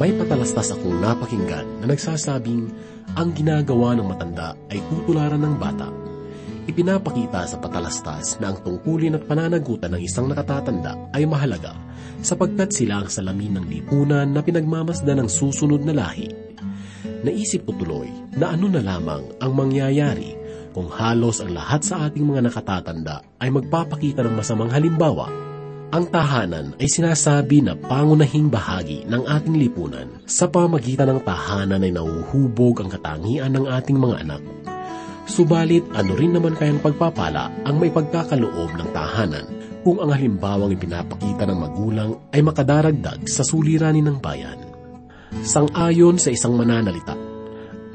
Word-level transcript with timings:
May 0.00 0.16
patalastas 0.16 0.72
akong 0.72 0.96
napakinggan 0.96 1.84
na 1.84 1.92
nagsasabing 1.92 2.72
ang 3.20 3.36
ginagawa 3.36 3.92
ng 3.92 4.08
matanda 4.08 4.56
ay 4.72 4.80
tutularan 4.88 5.44
ng 5.44 5.60
bata. 5.60 5.92
Ipinapakita 6.64 7.44
sa 7.44 7.60
patalastas 7.60 8.40
na 8.40 8.48
ang 8.48 8.64
tungkulin 8.64 9.20
at 9.20 9.28
pananagutan 9.28 9.92
ng 9.92 10.00
isang 10.00 10.24
nakatatanda 10.24 10.96
ay 11.12 11.28
mahalaga 11.28 11.76
sapagkat 12.24 12.72
sila 12.72 13.04
ang 13.04 13.12
salamin 13.12 13.60
ng 13.60 13.66
lipunan 13.68 14.24
na 14.24 14.40
pinagmamasdan 14.40 15.20
ng 15.20 15.28
susunod 15.28 15.84
na 15.84 15.92
lahi. 15.92 16.32
Naisip 17.20 17.68
ko 17.68 17.76
tuloy 17.76 18.08
na 18.40 18.56
ano 18.56 18.72
na 18.72 18.80
lamang 18.80 19.36
ang 19.36 19.52
mangyayari 19.52 20.32
kung 20.72 20.88
halos 20.88 21.44
ang 21.44 21.52
lahat 21.52 21.84
sa 21.84 22.08
ating 22.08 22.24
mga 22.24 22.48
nakatatanda 22.48 23.20
ay 23.36 23.52
magpapakita 23.52 24.24
ng 24.24 24.32
masamang 24.32 24.72
halimbawa 24.72 25.49
ang 25.90 26.06
tahanan 26.06 26.70
ay 26.78 26.86
sinasabi 26.86 27.66
na 27.66 27.74
pangunahing 27.74 28.46
bahagi 28.46 29.02
ng 29.10 29.26
ating 29.26 29.58
lipunan. 29.58 30.06
Sa 30.22 30.46
pamagitan 30.46 31.10
ng 31.10 31.20
tahanan 31.26 31.82
ay 31.82 31.90
nauhubog 31.90 32.78
ang 32.78 32.94
katangian 32.94 33.50
ng 33.50 33.66
ating 33.66 33.98
mga 33.98 34.22
anak. 34.22 34.42
Subalit 35.26 35.82
ano 35.90 36.14
rin 36.14 36.38
naman 36.38 36.54
kayang 36.54 36.78
pagpapala 36.78 37.50
ang 37.66 37.82
may 37.82 37.90
pagkakaloob 37.90 38.70
ng 38.78 38.88
tahanan 38.94 39.46
kung 39.82 39.98
ang 39.98 40.14
halimbawang 40.14 40.70
ipinapakita 40.78 41.42
ng 41.50 41.58
magulang 41.58 42.10
ay 42.30 42.42
makadaragdag 42.42 43.26
sa 43.26 43.42
suliranin 43.42 44.06
ng 44.06 44.18
bayan. 44.22 44.58
Sang-ayon 45.42 46.22
sa 46.22 46.30
isang 46.30 46.54
mananalita, 46.54 47.18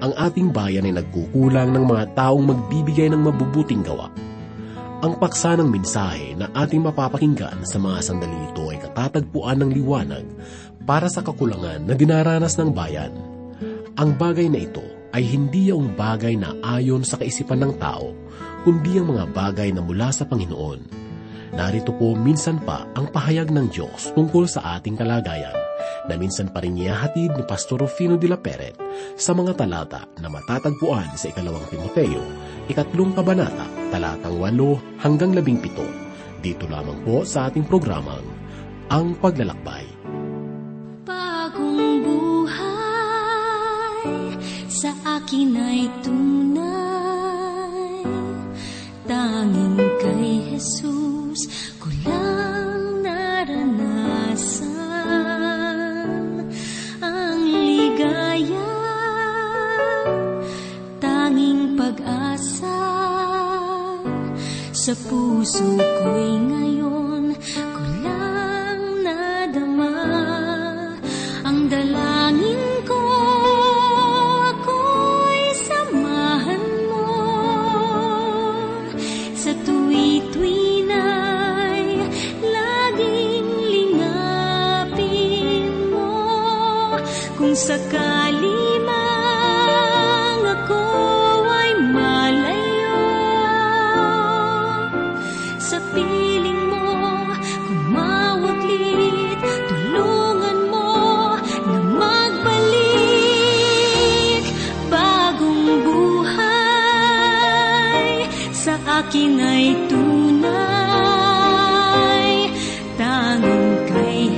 ang 0.04 0.12
ating 0.20 0.52
bayan 0.52 0.84
ay 0.84 1.00
nagkukulang 1.00 1.72
ng 1.72 1.84
mga 1.88 2.04
taong 2.12 2.44
magbibigay 2.44 3.08
ng 3.08 3.24
mabubuting 3.24 3.88
gawa 3.88 4.12
ang 5.06 5.22
paksa 5.22 5.54
ng 5.54 5.70
mensahe 5.70 6.34
na 6.34 6.50
ating 6.58 6.82
mapapakinggan 6.82 7.62
sa 7.62 7.78
mga 7.78 8.02
sandali 8.02 8.34
ito 8.50 8.74
ay 8.74 8.82
katatagpuan 8.82 9.62
ng 9.62 9.70
liwanag 9.78 10.26
para 10.82 11.06
sa 11.06 11.22
kakulangan 11.22 11.86
na 11.86 11.94
dinaranas 11.94 12.58
ng 12.58 12.74
bayan. 12.74 13.14
Ang 14.02 14.18
bagay 14.18 14.50
na 14.50 14.66
ito 14.66 14.82
ay 15.14 15.22
hindi 15.22 15.70
yung 15.70 15.94
bagay 15.94 16.34
na 16.34 16.58
ayon 16.66 17.06
sa 17.06 17.22
kaisipan 17.22 17.62
ng 17.62 17.74
tao, 17.78 18.18
kundi 18.66 18.98
ang 18.98 19.14
mga 19.14 19.30
bagay 19.30 19.70
na 19.70 19.86
mula 19.86 20.10
sa 20.10 20.26
Panginoon. 20.26 20.82
Narito 21.54 21.94
po 21.94 22.18
minsan 22.18 22.58
pa 22.66 22.90
ang 22.98 23.06
pahayag 23.14 23.54
ng 23.54 23.70
Diyos 23.70 24.10
tungkol 24.18 24.50
sa 24.50 24.82
ating 24.82 24.98
kalagayan 24.98 25.65
na 26.06 26.16
minsan 26.18 26.50
pa 26.54 26.62
rin 26.62 26.78
iyahatid 26.78 27.34
ni 27.34 27.44
Pastor 27.46 27.82
Rufino 27.82 28.18
de 28.18 28.30
la 28.30 28.38
Peret 28.38 28.78
sa 29.18 29.34
mga 29.34 29.58
talata 29.58 30.06
na 30.22 30.30
matatagpuan 30.30 31.18
sa 31.18 31.30
ikalawang 31.34 31.66
Timoteo, 31.70 32.22
ikatlong 32.70 33.14
kabanata, 33.18 33.66
talatang 33.90 34.38
8 34.38 35.02
hanggang 35.02 35.34
17. 35.34 36.42
Dito 36.46 36.70
lamang 36.70 37.02
po 37.02 37.26
sa 37.26 37.50
ating 37.50 37.66
programang 37.66 38.22
Ang 38.94 39.18
Paglalakbay. 39.18 39.86
Bagong 41.10 42.06
buhay 42.06 42.54
sa 44.70 44.94
akin 45.18 45.58
ay 45.58 45.90
tunay 46.06 46.86
Tanging 49.06 49.78
kay 50.02 50.42
Jesus 50.54 51.46
ko 51.78 51.94
Sa 64.86 64.94
puso 64.94 65.66
ko'y 65.82 66.46
ngayon 66.46 66.75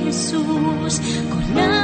kay 0.08 0.16
Jesus 0.16 0.96
ko 1.28 1.77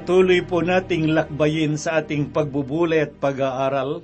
Patuloy 0.00 0.40
po 0.40 0.64
nating 0.64 1.12
lakbayin 1.12 1.76
sa 1.76 2.00
ating 2.00 2.32
pagbubulay 2.32 3.04
at 3.04 3.20
pag-aaral 3.20 4.00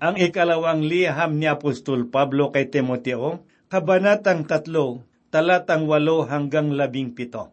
ang 0.00 0.16
ikalawang 0.16 0.80
liham 0.80 1.36
ni 1.36 1.44
Apostol 1.44 2.08
Pablo 2.08 2.48
kay 2.48 2.72
Timoteo, 2.72 3.44
Kabanatang 3.68 4.48
3, 4.48 4.72
talatang 5.28 5.84
8 5.84 6.32
hanggang 6.32 6.72
17. 6.72 7.52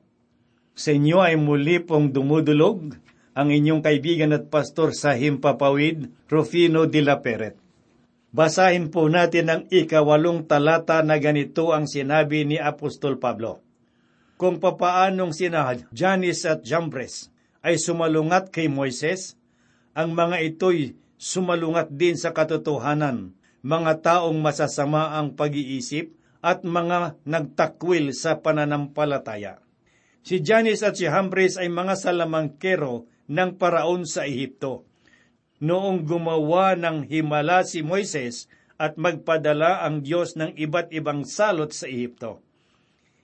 Sa 0.71 0.89
inyo 0.95 1.19
ay 1.19 1.35
muli 1.35 1.83
pong 1.83 2.15
dumudulog 2.15 2.95
ang 3.35 3.51
inyong 3.51 3.83
kaibigan 3.83 4.31
at 4.39 4.47
pastor 4.47 4.95
sa 4.95 5.11
Himpapawid, 5.11 6.31
Rufino 6.31 6.87
de 6.87 7.03
la 7.03 7.19
Peret. 7.19 7.59
Basahin 8.31 8.87
po 8.87 9.11
natin 9.11 9.51
ang 9.51 9.61
ikawalong 9.67 10.47
talata 10.47 11.03
na 11.03 11.19
ganito 11.19 11.75
ang 11.75 11.91
sinabi 11.91 12.47
ni 12.47 12.55
Apostol 12.55 13.19
Pablo. 13.19 13.59
Kung 14.39 14.63
papaanong 14.63 15.35
sina 15.35 15.75
Janis 15.91 16.47
at 16.47 16.63
Jambres 16.63 17.30
ay 17.61 17.77
sumalungat 17.77 18.49
kay 18.49 18.67
Moises, 18.67 19.37
ang 19.93 20.17
mga 20.17 20.41
ito'y 20.53 20.97
sumalungat 21.21 21.93
din 21.93 22.17
sa 22.17 22.33
katotohanan, 22.33 23.37
mga 23.61 24.01
taong 24.01 24.41
masasama 24.41 25.13
ang 25.17 25.37
pag-iisip 25.37 26.17
at 26.41 26.65
mga 26.65 27.21
nagtakwil 27.21 28.09
sa 28.17 28.41
pananampalataya. 28.41 29.61
Si 30.25 30.41
Janis 30.41 30.81
at 30.81 30.97
si 30.97 31.05
Jambres 31.05 31.61
ay 31.61 31.69
mga 31.69 31.97
salamangkero 31.97 33.05
ng 33.29 33.57
paraon 33.57 34.05
sa 34.05 34.25
Ehipto. 34.25 34.85
Noong 35.61 36.05
gumawa 36.05 36.73
ng 36.73 37.05
himala 37.05 37.61
si 37.61 37.85
Moises 37.85 38.49
at 38.81 38.97
magpadala 38.97 39.85
ang 39.85 40.01
Diyos 40.01 40.33
ng 40.33 40.57
iba't 40.57 40.89
ibang 40.89 41.21
salot 41.21 41.69
sa 41.69 41.85
Ehipto. 41.85 42.41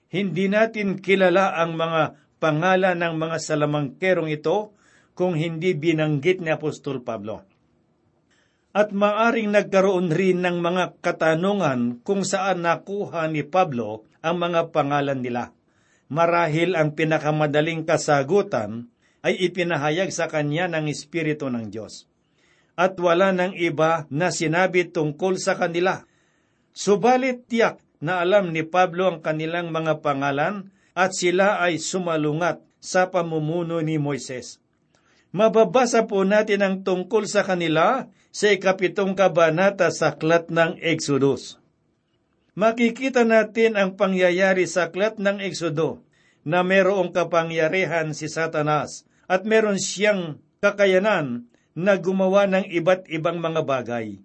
Hindi 0.08 0.46
natin 0.46 1.02
kilala 1.02 1.58
ang 1.58 1.74
mga 1.74 2.27
pangalan 2.38 2.98
ng 2.98 3.14
mga 3.18 3.36
salamangkerong 3.42 4.30
ito 4.30 4.74
kung 5.18 5.34
hindi 5.34 5.74
binanggit 5.74 6.38
ni 6.38 6.54
Apostol 6.54 7.02
Pablo. 7.02 7.42
At 8.70 8.94
maaring 8.94 9.50
nagkaroon 9.50 10.14
rin 10.14 10.46
ng 10.46 10.62
mga 10.62 11.02
katanungan 11.02 11.98
kung 12.06 12.22
saan 12.22 12.62
nakuha 12.62 13.26
ni 13.26 13.42
Pablo 13.42 14.06
ang 14.22 14.38
mga 14.38 14.70
pangalan 14.70 15.18
nila. 15.18 15.50
Marahil 16.08 16.78
ang 16.78 16.94
pinakamadaling 16.94 17.82
kasagutan 17.82 18.86
ay 19.26 19.34
ipinahayag 19.50 20.14
sa 20.14 20.30
kanya 20.30 20.70
ng 20.70 20.86
Espiritu 20.86 21.50
ng 21.50 21.68
Diyos. 21.68 22.06
At 22.78 22.94
wala 23.02 23.34
ng 23.34 23.58
iba 23.58 24.06
na 24.08 24.30
sinabi 24.30 24.86
tungkol 24.86 25.42
sa 25.42 25.58
kanila. 25.58 26.06
Subalit 26.70 27.50
tiyak 27.50 27.82
na 27.98 28.22
alam 28.22 28.54
ni 28.54 28.62
Pablo 28.62 29.10
ang 29.10 29.18
kanilang 29.18 29.74
mga 29.74 29.98
pangalan 29.98 30.70
at 30.98 31.14
sila 31.14 31.62
ay 31.62 31.78
sumalungat 31.78 32.58
sa 32.82 33.06
pamumuno 33.06 33.78
ni 33.78 34.02
Moises. 34.02 34.58
Mababasa 35.30 36.10
po 36.10 36.26
natin 36.26 36.66
ang 36.66 36.76
tungkol 36.82 37.30
sa 37.30 37.46
kanila 37.46 38.10
sa 38.34 38.50
ikapitong 38.50 39.14
kabanata 39.14 39.94
sa 39.94 40.18
aklat 40.18 40.50
ng 40.50 40.82
Exodus. 40.82 41.62
Makikita 42.58 43.22
natin 43.22 43.78
ang 43.78 43.94
pangyayari 43.94 44.66
sa 44.66 44.90
aklat 44.90 45.22
ng 45.22 45.38
Exodo 45.38 46.02
na 46.42 46.66
merong 46.66 47.14
kapangyarihan 47.14 48.10
si 48.10 48.26
Satanas 48.26 49.06
at 49.30 49.46
meron 49.46 49.78
siyang 49.78 50.42
kakayanan 50.58 51.46
na 51.78 51.94
gumawa 51.94 52.50
ng 52.50 52.66
iba't 52.74 53.06
ibang 53.06 53.38
mga 53.38 53.62
bagay. 53.62 54.18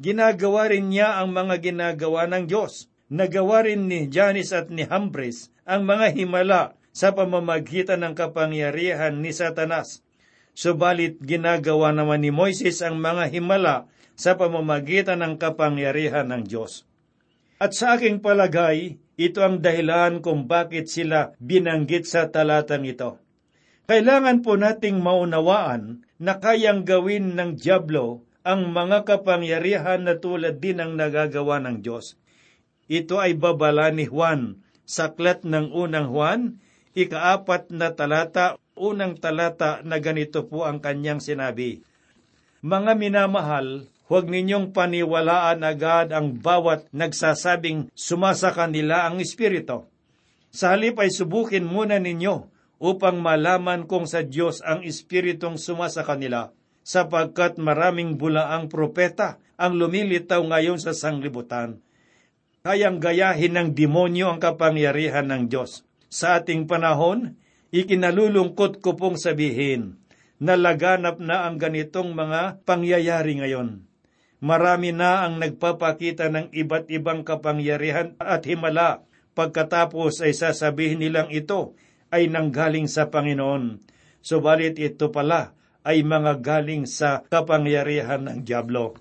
Ginagawa 0.00 0.72
rin 0.72 0.88
niya 0.88 1.20
ang 1.20 1.36
mga 1.36 1.60
ginagawa 1.60 2.24
ng 2.30 2.48
Diyos. 2.48 2.88
Nagawa 3.12 3.68
rin 3.68 3.90
ni 3.90 4.08
Janis 4.08 4.54
at 4.56 4.72
ni 4.72 4.88
Hambres 4.88 5.52
ang 5.68 5.84
mga 5.84 6.16
himala 6.16 6.80
sa 6.96 7.12
pamamagitan 7.12 8.00
ng 8.00 8.16
kapangyarihan 8.16 9.20
ni 9.20 9.36
Satanas. 9.36 10.00
Subalit 10.56 11.20
ginagawa 11.20 11.92
naman 11.92 12.24
ni 12.24 12.32
Moises 12.32 12.80
ang 12.80 12.96
mga 12.96 13.28
himala 13.28 13.86
sa 14.16 14.34
pamamagitan 14.40 15.20
ng 15.20 15.36
kapangyarihan 15.36 16.26
ng 16.32 16.42
Diyos. 16.48 16.88
At 17.60 17.76
sa 17.76 18.00
aking 18.00 18.24
palagay, 18.24 18.96
ito 19.20 19.44
ang 19.44 19.60
dahilan 19.60 20.24
kung 20.24 20.48
bakit 20.48 20.88
sila 20.88 21.36
binanggit 21.38 22.08
sa 22.08 22.32
talatang 22.32 22.88
ito. 22.88 23.20
Kailangan 23.86 24.40
po 24.40 24.56
nating 24.56 24.98
maunawaan 25.04 26.02
na 26.16 26.40
kayang 26.40 26.82
gawin 26.88 27.36
ng 27.36 27.60
Diablo 27.60 28.24
ang 28.42 28.72
mga 28.72 29.04
kapangyarihan 29.04 30.02
na 30.02 30.16
tulad 30.16 30.58
din 30.58 30.80
ang 30.80 30.96
nagagawa 30.96 31.60
ng 31.60 31.84
Diyos. 31.84 32.16
Ito 32.88 33.20
ay 33.20 33.36
babala 33.36 33.92
ni 33.92 34.08
Juan, 34.08 34.64
saklat 34.88 35.44
ng 35.44 35.68
unang 35.76 36.08
Juan, 36.08 36.40
ikaapat 36.96 37.68
na 37.76 37.92
talata, 37.92 38.56
unang 38.72 39.20
talata 39.20 39.84
na 39.84 40.00
ganito 40.00 40.48
po 40.48 40.64
ang 40.64 40.80
kanyang 40.80 41.20
sinabi. 41.20 41.84
Mga 42.64 42.96
minamahal, 42.96 43.86
huwag 44.08 44.26
ninyong 44.26 44.72
paniwalaan 44.72 45.60
agad 45.60 46.10
ang 46.16 46.40
bawat 46.40 46.88
nagsasabing 46.90 47.92
sumasa 47.92 48.50
kanila 48.56 49.04
ang 49.04 49.20
Espiritu. 49.20 49.84
Sa 50.48 50.72
halip 50.72 50.96
ay 50.96 51.12
subukin 51.12 51.68
muna 51.68 52.00
ninyo 52.00 52.48
upang 52.80 53.20
malaman 53.20 53.84
kung 53.84 54.08
sa 54.08 54.24
Diyos 54.24 54.64
ang 54.64 54.80
Espiritong 54.80 55.60
sumasa 55.60 56.02
kanila, 56.08 56.48
sapagkat 56.80 57.60
maraming 57.60 58.16
bulaang 58.16 58.72
propeta 58.72 59.36
ang 59.60 59.76
lumilitaw 59.76 60.40
ngayon 60.40 60.80
sa 60.80 60.96
sanglibutan. 60.96 61.76
Kayang 62.66 62.98
gayahin 62.98 63.54
ng 63.54 63.68
demonyo 63.78 64.34
ang 64.34 64.40
kapangyarihan 64.42 65.30
ng 65.30 65.46
Diyos. 65.46 65.86
Sa 66.10 66.40
ating 66.40 66.66
panahon, 66.66 67.38
ikinalulungkot 67.70 68.82
ko 68.82 68.98
pong 68.98 69.14
sabihin 69.14 70.00
na 70.42 70.58
laganap 70.58 71.22
na 71.22 71.46
ang 71.46 71.58
ganitong 71.58 72.14
mga 72.14 72.62
pangyayari 72.66 73.38
ngayon. 73.38 73.86
Marami 74.38 74.94
na 74.94 75.26
ang 75.26 75.42
nagpapakita 75.42 76.30
ng 76.30 76.46
iba't 76.54 76.86
ibang 76.94 77.26
kapangyarihan 77.26 78.14
at 78.22 78.46
himala 78.46 79.02
pagkatapos 79.34 80.22
ay 80.22 80.34
sasabihin 80.34 81.02
nilang 81.02 81.30
ito 81.30 81.74
ay 82.10 82.30
nanggaling 82.30 82.86
sa 82.86 83.10
Panginoon. 83.10 83.82
Subalit 84.22 84.78
ito 84.78 85.10
pala 85.10 85.54
ay 85.82 86.02
mga 86.06 86.42
galing 86.42 86.86
sa 86.86 87.22
kapangyarihan 87.26 88.26
ng 88.26 88.38
Diablo. 88.46 88.98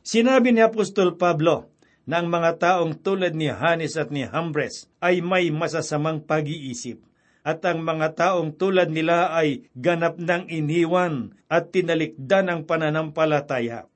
Sinabi 0.00 0.52
ni 0.52 0.60
Apostol 0.64 1.16
Pablo 1.16 1.70
ang 2.10 2.26
mga 2.26 2.58
taong 2.58 2.98
tulad 2.98 3.32
ni 3.32 3.48
Hanes 3.50 3.94
at 3.94 4.10
ni 4.10 4.26
Hambres 4.26 4.90
ay 4.98 5.22
may 5.22 5.48
masasamang 5.54 6.22
pag-iisip 6.26 7.00
at 7.40 7.64
ang 7.64 7.80
mga 7.80 8.16
taong 8.16 8.52
tulad 8.56 8.92
nila 8.92 9.32
ay 9.32 9.68
ganap 9.72 10.20
ng 10.20 10.52
iniwan 10.52 11.32
at 11.48 11.72
tinalikdan 11.72 12.52
ang 12.52 12.60
pananampalataya. 12.68 13.88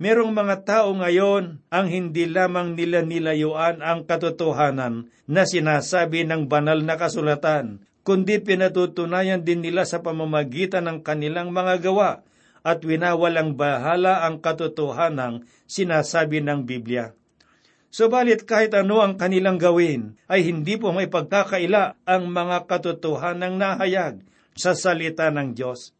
Merong 0.00 0.32
mga 0.32 0.56
tao 0.64 0.96
ngayon 0.96 1.60
ang 1.68 1.86
hindi 1.86 2.24
lamang 2.24 2.72
nila 2.72 3.04
nilayuan 3.04 3.84
ang 3.84 4.08
katotohanan 4.08 5.12
na 5.28 5.44
sinasabi 5.44 6.24
ng 6.24 6.48
banal 6.48 6.80
na 6.80 6.96
kasulatan, 6.96 7.84
kundi 8.00 8.40
pinatutunayan 8.40 9.44
din 9.44 9.60
nila 9.60 9.84
sa 9.84 10.00
pamamagitan 10.00 10.88
ng 10.88 10.98
kanilang 11.04 11.52
mga 11.52 11.84
gawa 11.84 12.24
at 12.64 12.80
winawalang 12.80 13.60
bahala 13.60 14.24
ang 14.24 14.40
katotohanan 14.40 15.44
sinasabi 15.68 16.40
ng 16.40 16.64
Biblia. 16.64 17.12
Subalit 17.90 18.46
kahit 18.46 18.70
ano 18.78 19.02
ang 19.02 19.18
kanilang 19.18 19.58
gawin, 19.58 20.14
ay 20.30 20.46
hindi 20.46 20.78
po 20.78 20.94
may 20.94 21.10
pagkakaila 21.10 21.98
ang 22.06 22.30
mga 22.30 22.70
katotohanang 22.70 23.58
nahayag 23.58 24.22
sa 24.54 24.78
salita 24.78 25.26
ng 25.34 25.58
Diyos. 25.58 25.90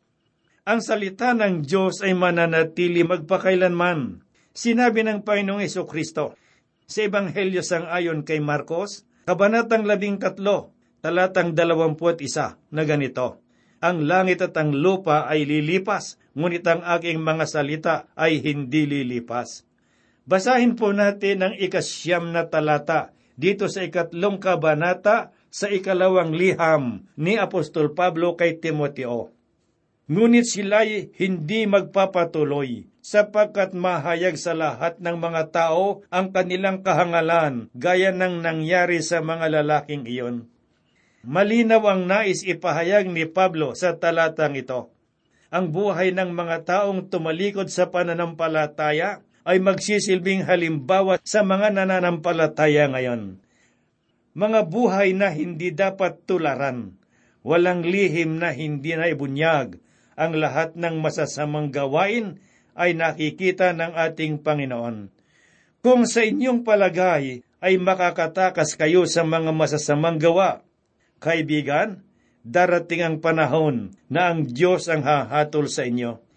Ang 0.63 0.87
salita 0.87 1.35
ng 1.35 1.67
Diyos 1.67 1.99
ay 2.07 2.15
mananatili 2.15 3.03
magpakailanman. 3.03 4.23
Sinabi 4.55 5.03
ng 5.03 5.27
Panginoong 5.27 5.67
Yeso 5.67 5.83
Kristo 5.83 6.39
sa 6.87 7.07
Ebanghelyo 7.07 7.63
sang 7.63 7.87
ayon 7.91 8.23
kay 8.27 8.39
Marcos, 8.39 9.07
Kabanatang 9.31 9.87
labing 9.87 10.19
tatlo, 10.19 10.75
talatang 10.99 11.55
dalawamput 11.55 12.19
isa, 12.19 12.59
na 12.75 12.83
ganito, 12.83 13.39
Ang 13.79 14.11
langit 14.11 14.43
at 14.43 14.59
ang 14.59 14.75
lupa 14.75 15.31
ay 15.31 15.47
lilipas, 15.47 16.19
ngunit 16.35 16.67
ang 16.67 16.83
aking 16.83 17.23
mga 17.23 17.45
salita 17.47 17.95
ay 18.19 18.43
hindi 18.43 18.91
lilipas. 18.91 19.70
Basahin 20.29 20.77
po 20.77 20.93
natin 20.93 21.45
ang 21.45 21.55
ikasyam 21.57 22.31
na 22.31 22.47
talata 22.47 23.13
dito 23.41 23.67
sa 23.73 23.85
ikatlong 23.85 24.37
kabanata 24.37 25.33
sa 25.51 25.67
ikalawang 25.67 26.37
liham 26.37 27.09
ni 27.19 27.41
Apostol 27.41 27.97
Pablo 27.97 28.39
kay 28.39 28.61
Timoteo. 28.63 29.33
Ngunit 30.11 30.47
sila'y 30.47 31.15
hindi 31.23 31.71
magpapatuloy 31.71 32.91
sapagkat 32.99 33.73
mahayag 33.73 34.37
sa 34.37 34.53
lahat 34.53 34.99
ng 34.99 35.17
mga 35.17 35.43
tao 35.55 36.03
ang 36.13 36.35
kanilang 36.35 36.83
kahangalan 36.83 37.71
gaya 37.73 38.11
ng 38.11 38.43
nangyari 38.43 39.01
sa 39.01 39.23
mga 39.23 39.63
lalaking 39.63 40.05
iyon. 40.11 40.51
Malinaw 41.23 41.85
ang 41.85 42.03
nais 42.11 42.43
ipahayag 42.43 43.07
ni 43.07 43.29
Pablo 43.29 43.77
sa 43.79 43.97
talatang 43.97 44.57
ito. 44.57 44.91
Ang 45.51 45.75
buhay 45.75 46.11
ng 46.15 46.31
mga 46.33 46.57
taong 46.67 47.11
tumalikod 47.11 47.71
sa 47.71 47.91
pananampalataya 47.91 49.23
ay 49.51 49.59
magsisilbing 49.59 50.47
halimbawa 50.47 51.19
sa 51.27 51.43
mga 51.43 51.75
nananampalataya 51.75 52.87
ngayon. 52.87 53.43
Mga 54.39 54.61
buhay 54.71 55.11
na 55.11 55.35
hindi 55.35 55.75
dapat 55.75 56.23
tularan, 56.23 56.95
walang 57.43 57.83
lihim 57.83 58.39
na 58.39 58.55
hindi 58.55 58.95
na 58.95 59.11
ibunyag, 59.11 59.83
ang 60.15 60.39
lahat 60.39 60.79
ng 60.79 61.03
masasamang 61.03 61.75
gawain 61.75 62.39
ay 62.79 62.95
nakikita 62.95 63.75
ng 63.75 63.91
ating 63.99 64.39
Panginoon. 64.39 65.11
Kung 65.83 66.07
sa 66.07 66.23
inyong 66.23 66.63
palagay 66.63 67.43
ay 67.59 67.75
makakatakas 67.75 68.79
kayo 68.79 69.03
sa 69.11 69.27
mga 69.27 69.51
masasamang 69.51 70.23
gawa, 70.23 70.63
kaibigan, 71.19 72.07
darating 72.47 73.03
ang 73.03 73.17
panahon 73.19 73.99
na 74.07 74.31
ang 74.31 74.47
Diyos 74.47 74.87
ang 74.87 75.03
hahatol 75.03 75.67
sa 75.67 75.83
inyo 75.83 76.30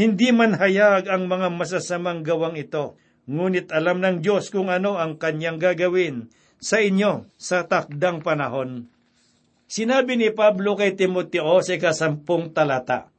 hindi 0.00 0.32
man 0.32 0.56
hayag 0.56 1.12
ang 1.12 1.28
mga 1.28 1.52
masasamang 1.52 2.24
gawang 2.24 2.56
ito, 2.56 2.96
ngunit 3.28 3.68
alam 3.68 4.00
ng 4.00 4.24
Diyos 4.24 4.48
kung 4.48 4.72
ano 4.72 4.96
ang 4.96 5.20
kanyang 5.20 5.60
gagawin 5.60 6.32
sa 6.56 6.80
inyo 6.80 7.28
sa 7.36 7.68
takdang 7.68 8.24
panahon. 8.24 8.88
Sinabi 9.68 10.16
ni 10.16 10.32
Pablo 10.32 10.72
kay 10.72 10.96
Timoteo 10.96 11.60
sa 11.60 11.76
kasampung 11.76 12.56
talata, 12.56 13.12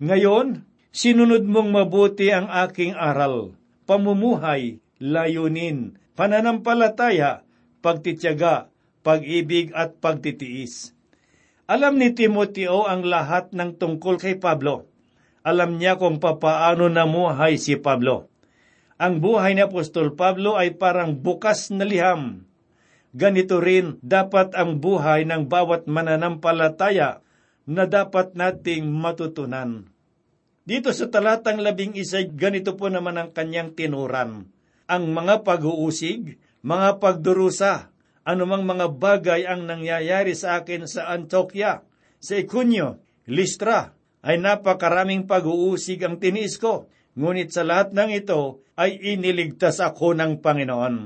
Ngayon, 0.00 0.64
sinunod 0.96 1.44
mong 1.44 1.68
mabuti 1.68 2.32
ang 2.32 2.48
aking 2.48 2.96
aral, 2.96 3.52
pamumuhay, 3.84 4.80
layunin, 4.96 6.00
pananampalataya, 6.16 7.44
pagtityaga, 7.84 8.72
pag-ibig 9.04 9.76
at 9.76 10.00
pagtitiis. 10.00 10.96
Alam 11.68 12.00
ni 12.00 12.16
Timoteo 12.16 12.88
ang 12.88 13.04
lahat 13.04 13.52
ng 13.52 13.76
tungkol 13.76 14.16
kay 14.16 14.40
Pablo 14.40 14.93
alam 15.44 15.76
niya 15.76 16.00
kung 16.00 16.16
papaano 16.18 16.88
namuhay 16.88 17.60
si 17.60 17.76
Pablo. 17.76 18.32
Ang 18.96 19.20
buhay 19.20 19.52
ni 19.52 19.60
Apostol 19.60 20.16
Pablo 20.16 20.56
ay 20.56 20.72
parang 20.74 21.12
bukas 21.12 21.68
na 21.68 21.84
liham. 21.84 22.48
Ganito 23.14 23.60
rin 23.60 24.00
dapat 24.00 24.56
ang 24.56 24.80
buhay 24.80 25.28
ng 25.28 25.46
bawat 25.46 25.86
mananampalataya 25.86 27.20
na 27.68 27.84
dapat 27.84 28.32
nating 28.34 28.88
matutunan. 28.88 29.86
Dito 30.64 30.90
sa 30.96 31.12
talatang 31.12 31.60
labing 31.60 31.92
isa, 31.94 32.24
ganito 32.24 32.72
po 32.74 32.88
naman 32.88 33.20
ang 33.20 33.30
kanyang 33.30 33.76
tinuran. 33.76 34.48
Ang 34.88 35.04
mga 35.12 35.44
pag-uusig, 35.44 36.40
mga 36.64 36.98
pagdurusa, 36.98 37.92
anumang 38.24 38.64
mga 38.64 38.86
bagay 38.96 39.40
ang 39.44 39.68
nangyayari 39.68 40.32
sa 40.32 40.58
akin 40.58 40.88
sa 40.88 41.12
Antioquia, 41.12 41.84
sa 42.16 42.34
Ikunyo, 42.40 42.98
Listra, 43.28 43.93
ay 44.24 44.40
napakaraming 44.40 45.28
pag-uusig 45.28 46.00
ang 46.00 46.16
tinis 46.16 46.56
ko, 46.56 46.88
ngunit 47.14 47.52
sa 47.52 47.62
lahat 47.62 47.92
ng 47.92 48.10
ito 48.10 48.64
ay 48.74 48.96
iniligtas 49.14 49.78
ako 49.84 50.16
ng 50.16 50.40
Panginoon. 50.40 50.96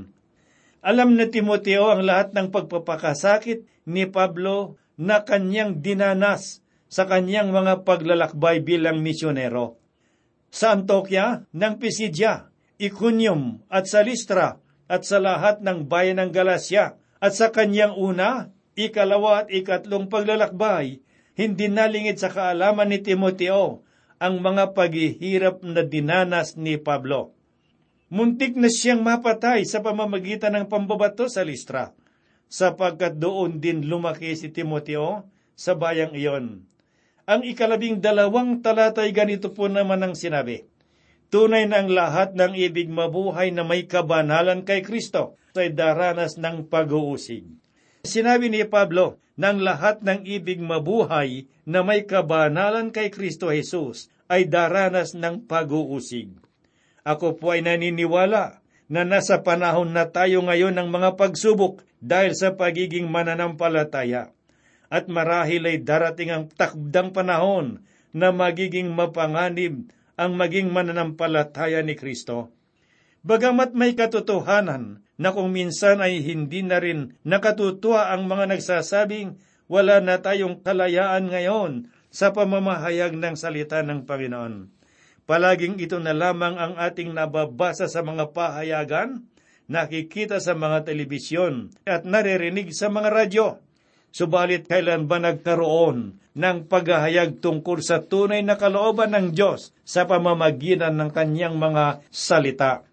Alam 0.87 1.18
na 1.18 1.26
Timoteo 1.26 1.90
ang 1.90 2.06
lahat 2.06 2.32
ng 2.32 2.54
pagpapakasakit 2.54 3.66
ni 3.90 4.06
Pablo 4.06 4.78
na 4.94 5.26
kanyang 5.26 5.82
dinanas 5.82 6.62
sa 6.87 7.04
kanyang 7.04 7.50
mga 7.50 7.82
paglalakbay 7.82 8.62
bilang 8.62 9.02
misyonero. 9.02 9.76
Sa 10.48 10.72
Antokya 10.72 11.44
ng 11.52 11.75
Pisidya, 11.76 12.48
Iconium 12.80 13.60
at 13.68 13.90
sa 13.90 14.00
Listra 14.00 14.56
at 14.88 15.02
sa 15.04 15.20
lahat 15.20 15.60
ng 15.60 15.84
bayan 15.84 16.22
ng 16.22 16.30
Galasya 16.32 16.96
at 17.18 17.32
sa 17.34 17.50
kanyang 17.50 17.92
una, 17.98 18.48
ikalawa 18.78 19.44
at 19.44 19.48
ikatlong 19.52 20.06
paglalakbay, 20.06 21.02
hindi 21.38 21.71
nalingid 21.71 22.18
sa 22.18 22.35
kaalaman 22.35 22.90
ni 22.90 22.99
Timoteo 22.99 23.87
ang 24.18 24.42
mga 24.42 24.75
paghihirap 24.75 25.62
na 25.62 25.87
dinanas 25.87 26.59
ni 26.59 26.75
Pablo. 26.75 27.30
Muntik 28.11 28.59
na 28.59 28.66
siyang 28.66 29.07
mapatay 29.07 29.62
sa 29.62 29.78
pamamagitan 29.78 30.59
ng 30.59 30.66
pambabato 30.66 31.30
sa 31.30 31.47
Listra, 31.47 31.95
sapagkat 32.50 33.23
doon 33.23 33.62
din 33.62 33.87
lumaki 33.87 34.35
si 34.35 34.50
Timoteo 34.50 35.30
sa 35.54 35.78
bayang 35.78 36.18
iyon. 36.18 36.66
Ang 37.28 37.47
ikalabing 37.47 38.02
dalawang 38.02 38.59
talata 38.59 39.07
ay 39.07 39.14
ganito 39.14 39.54
po 39.54 39.71
naman 39.71 40.02
ang 40.02 40.18
sinabi. 40.18 40.66
Tunay 41.28 41.68
na 41.68 41.85
ang 41.85 41.92
lahat 41.92 42.33
ng 42.35 42.57
ibig 42.57 42.88
mabuhay 42.88 43.52
na 43.52 43.62
may 43.62 43.85
kabanalan 43.85 44.64
kay 44.64 44.80
Kristo 44.80 45.38
ay 45.52 45.76
daranas 45.76 46.40
ng 46.40 46.66
pag-uusig. 46.73 47.45
Sinabi 48.07 48.49
ni 48.49 48.64
Pablo 48.64 49.21
ng 49.38 49.59
lahat 49.62 50.02
ng 50.02 50.26
ibig 50.26 50.59
mabuhay 50.59 51.47
na 51.62 51.87
may 51.87 52.02
kabanalan 52.04 52.90
kay 52.90 53.09
Kristo 53.14 53.54
Jesus 53.54 54.11
ay 54.26 54.50
daranas 54.50 55.14
ng 55.14 55.47
pag-uusig. 55.47 56.35
Ako 57.07 57.38
po 57.38 57.54
ay 57.54 57.62
naniniwala 57.64 58.61
na 58.90 59.02
nasa 59.07 59.40
panahon 59.40 59.95
na 59.95 60.11
tayo 60.11 60.42
ngayon 60.45 60.75
ng 60.75 60.88
mga 60.90 61.14
pagsubok 61.14 61.87
dahil 62.02 62.35
sa 62.35 62.59
pagiging 62.59 63.07
mananampalataya 63.09 64.35
at 64.88 65.07
marahil 65.07 65.68
ay 65.68 65.85
darating 65.85 66.33
ang 66.33 66.45
takdang 66.49 67.12
panahon 67.12 67.85
na 68.12 68.33
magiging 68.33 68.88
mapanganib 68.90 69.92
ang 70.18 70.35
maging 70.35 70.75
mananampalataya 70.75 71.85
ni 71.85 71.95
Kristo. 71.95 72.50
Bagamat 73.23 73.76
may 73.76 73.95
katotohanan 73.95 75.04
na 75.18 75.34
kung 75.34 75.50
minsan 75.50 75.98
ay 75.98 76.22
hindi 76.22 76.62
na 76.62 76.78
rin 76.78 77.18
nakatutua 77.26 78.14
ang 78.14 78.30
mga 78.30 78.54
nagsasabing 78.54 79.37
wala 79.68 80.00
na 80.00 80.22
tayong 80.22 80.62
kalayaan 80.64 81.28
ngayon 81.28 81.90
sa 82.08 82.32
pamamahayag 82.32 83.18
ng 83.18 83.37
salita 83.37 83.84
ng 83.84 84.08
Panginoon. 84.08 84.72
Palaging 85.28 85.76
ito 85.76 86.00
na 86.00 86.16
lamang 86.16 86.56
ang 86.56 86.75
ating 86.80 87.12
nababasa 87.12 87.84
sa 87.84 88.00
mga 88.00 88.32
pahayagan, 88.32 89.28
nakikita 89.68 90.40
sa 90.40 90.56
mga 90.56 90.88
telebisyon 90.88 91.68
at 91.84 92.08
naririnig 92.08 92.72
sa 92.72 92.88
mga 92.88 93.12
radyo. 93.12 93.46
Subalit 94.08 94.64
kailan 94.64 95.04
ba 95.04 95.20
nagkaroon 95.20 96.16
ng 96.32 96.58
paghahayag 96.64 97.44
tungkol 97.44 97.84
sa 97.84 98.00
tunay 98.00 98.40
na 98.40 98.56
kalooban 98.56 99.12
ng 99.12 99.37
Diyos 99.37 99.76
sa 99.84 100.08
pamamagitan 100.08 100.96
ng 100.96 101.12
kanyang 101.12 101.60
mga 101.60 102.00
salita? 102.08 102.88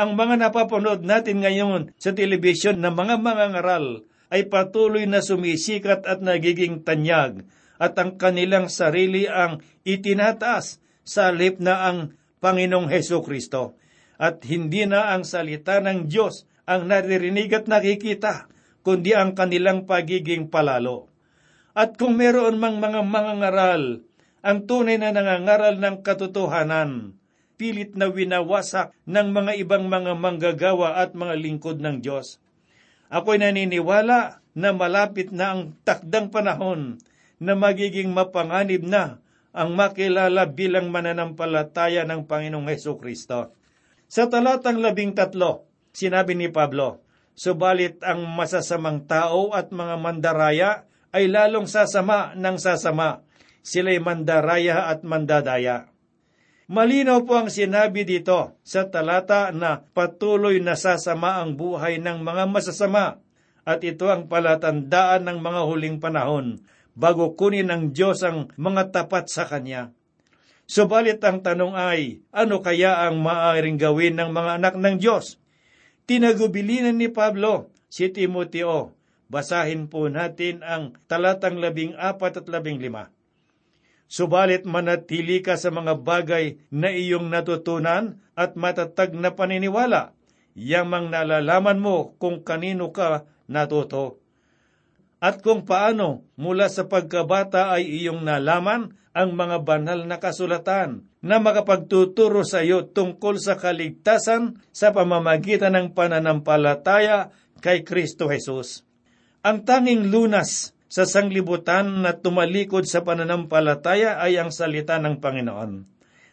Ang 0.00 0.16
mga 0.16 0.40
napapanood 0.40 1.04
natin 1.04 1.44
ngayon 1.44 1.92
sa 2.00 2.16
telebisyon 2.16 2.80
na 2.80 2.88
mga 2.88 3.20
mangangaral 3.20 4.08
ay 4.32 4.48
patuloy 4.48 5.04
na 5.04 5.20
sumisikat 5.20 6.08
at 6.08 6.24
nagiging 6.24 6.80
tanyag 6.80 7.44
at 7.76 8.00
ang 8.00 8.16
kanilang 8.16 8.72
sarili 8.72 9.28
ang 9.28 9.60
itinataas 9.84 10.80
sa 11.04 11.28
lip 11.28 11.60
na 11.60 11.84
ang 11.84 12.16
Panginoong 12.40 12.88
Heso 12.88 13.20
Kristo 13.20 13.76
at 14.16 14.40
hindi 14.48 14.88
na 14.88 15.12
ang 15.12 15.28
salita 15.28 15.84
ng 15.84 16.08
Diyos 16.08 16.48
ang 16.64 16.88
naririnig 16.88 17.52
at 17.52 17.68
nakikita 17.68 18.48
kundi 18.80 19.12
ang 19.12 19.36
kanilang 19.36 19.84
pagiging 19.84 20.48
palalo. 20.48 21.12
At 21.76 22.00
kung 22.00 22.16
meron 22.16 22.56
mang 22.56 22.80
mga 22.80 23.04
mangangaral, 23.04 24.00
ang 24.40 24.64
tunay 24.64 24.96
na 24.96 25.12
nangangaral 25.12 25.76
ng 25.76 26.00
katotohanan, 26.00 27.19
pilit 27.60 27.92
na 27.92 28.08
winawasak 28.08 28.96
ng 29.04 29.36
mga 29.36 29.52
ibang 29.60 29.84
mga 29.84 30.16
manggagawa 30.16 30.96
at 31.04 31.12
mga 31.12 31.36
lingkod 31.36 31.84
ng 31.84 32.00
Diyos. 32.00 32.40
Ako'y 33.12 33.36
naniniwala 33.36 34.40
na 34.56 34.70
malapit 34.72 35.28
na 35.28 35.52
ang 35.52 35.76
takdang 35.84 36.32
panahon 36.32 36.96
na 37.36 37.52
magiging 37.52 38.16
mapanganib 38.16 38.80
na 38.88 39.20
ang 39.52 39.76
makilala 39.76 40.48
bilang 40.48 40.88
mananampalataya 40.88 42.08
ng 42.08 42.24
Panginoong 42.24 42.72
Heso 42.72 42.96
Kristo. 42.96 43.52
Sa 44.08 44.24
talatang 44.32 44.80
labing 44.80 45.12
tatlo, 45.12 45.68
sinabi 45.92 46.32
ni 46.32 46.48
Pablo, 46.48 47.04
Subalit 47.36 48.00
ang 48.04 48.24
masasamang 48.36 49.04
tao 49.04 49.52
at 49.56 49.72
mga 49.72 49.96
mandaraya 49.96 50.70
ay 51.12 51.28
lalong 51.28 51.64
sasama 51.64 52.36
ng 52.36 52.56
sasama. 52.60 53.24
Sila'y 53.64 53.96
mandaraya 54.00 54.88
at 54.92 55.04
mandadaya. 55.04 55.88
Malinaw 56.70 57.26
po 57.26 57.34
ang 57.34 57.50
sinabi 57.50 58.06
dito 58.06 58.54
sa 58.62 58.86
talata 58.86 59.50
na 59.50 59.82
patuloy 59.90 60.62
na 60.62 60.78
sasama 60.78 61.42
ang 61.42 61.58
buhay 61.58 61.98
ng 61.98 62.22
mga 62.22 62.46
masasama 62.46 63.18
at 63.66 63.82
ito 63.82 64.06
ang 64.06 64.30
palatandaan 64.30 65.26
ng 65.26 65.38
mga 65.42 65.60
huling 65.66 65.98
panahon 65.98 66.62
bago 66.94 67.34
kunin 67.34 67.66
ng 67.74 67.90
Diyos 67.90 68.22
ang 68.22 68.54
mga 68.54 68.94
tapat 68.94 69.26
sa 69.26 69.50
Kanya. 69.50 69.90
Subalit 70.70 71.18
ang 71.26 71.42
tanong 71.42 71.74
ay, 71.74 72.22
ano 72.30 72.62
kaya 72.62 73.02
ang 73.02 73.18
maaaring 73.18 73.74
gawin 73.74 74.14
ng 74.14 74.30
mga 74.30 74.62
anak 74.62 74.74
ng 74.78 75.02
Diyos? 75.02 75.42
Tinagubilinan 76.06 76.94
ni 76.94 77.10
Pablo 77.10 77.74
si 77.90 78.14
Timoteo. 78.14 78.94
Basahin 79.26 79.90
po 79.90 80.06
natin 80.06 80.62
ang 80.62 80.94
talatang 81.10 81.58
labing 81.58 81.98
apat 81.98 82.38
at 82.38 82.46
labing 82.46 82.78
lima. 82.78 83.10
Subalit 84.10 84.66
manatili 84.66 85.38
ka 85.38 85.54
sa 85.54 85.70
mga 85.70 86.02
bagay 86.02 86.58
na 86.74 86.90
iyong 86.90 87.30
natutunan 87.30 88.18
at 88.34 88.58
matatag 88.58 89.14
na 89.14 89.30
paniniwala, 89.30 90.18
yamang 90.58 91.14
nalalaman 91.14 91.78
mo 91.78 92.18
kung 92.18 92.42
kanino 92.42 92.90
ka 92.90 93.22
natuto. 93.46 94.18
At 95.22 95.46
kung 95.46 95.62
paano 95.62 96.26
mula 96.34 96.66
sa 96.66 96.90
pagkabata 96.90 97.70
ay 97.70 97.86
iyong 98.02 98.26
nalaman 98.26 98.98
ang 99.14 99.30
mga 99.38 99.62
banal 99.62 100.02
na 100.02 100.18
kasulatan 100.18 101.06
na 101.22 101.38
makapagtuturo 101.38 102.42
sa 102.42 102.66
iyo 102.66 102.90
tungkol 102.90 103.38
sa 103.38 103.54
kaligtasan 103.54 104.58
sa 104.74 104.90
pamamagitan 104.90 105.78
ng 105.78 105.94
pananampalataya 105.94 107.30
kay 107.62 107.86
Kristo 107.86 108.26
Jesus. 108.26 108.82
Ang 109.46 109.62
tanging 109.62 110.10
lunas 110.10 110.74
sa 110.90 111.06
sanglibutan 111.06 112.02
na 112.02 112.18
tumalikod 112.18 112.82
sa 112.82 113.06
pananampalataya 113.06 114.18
ay 114.18 114.42
ang 114.42 114.50
salita 114.50 114.98
ng 114.98 115.22
Panginoon. 115.22 115.72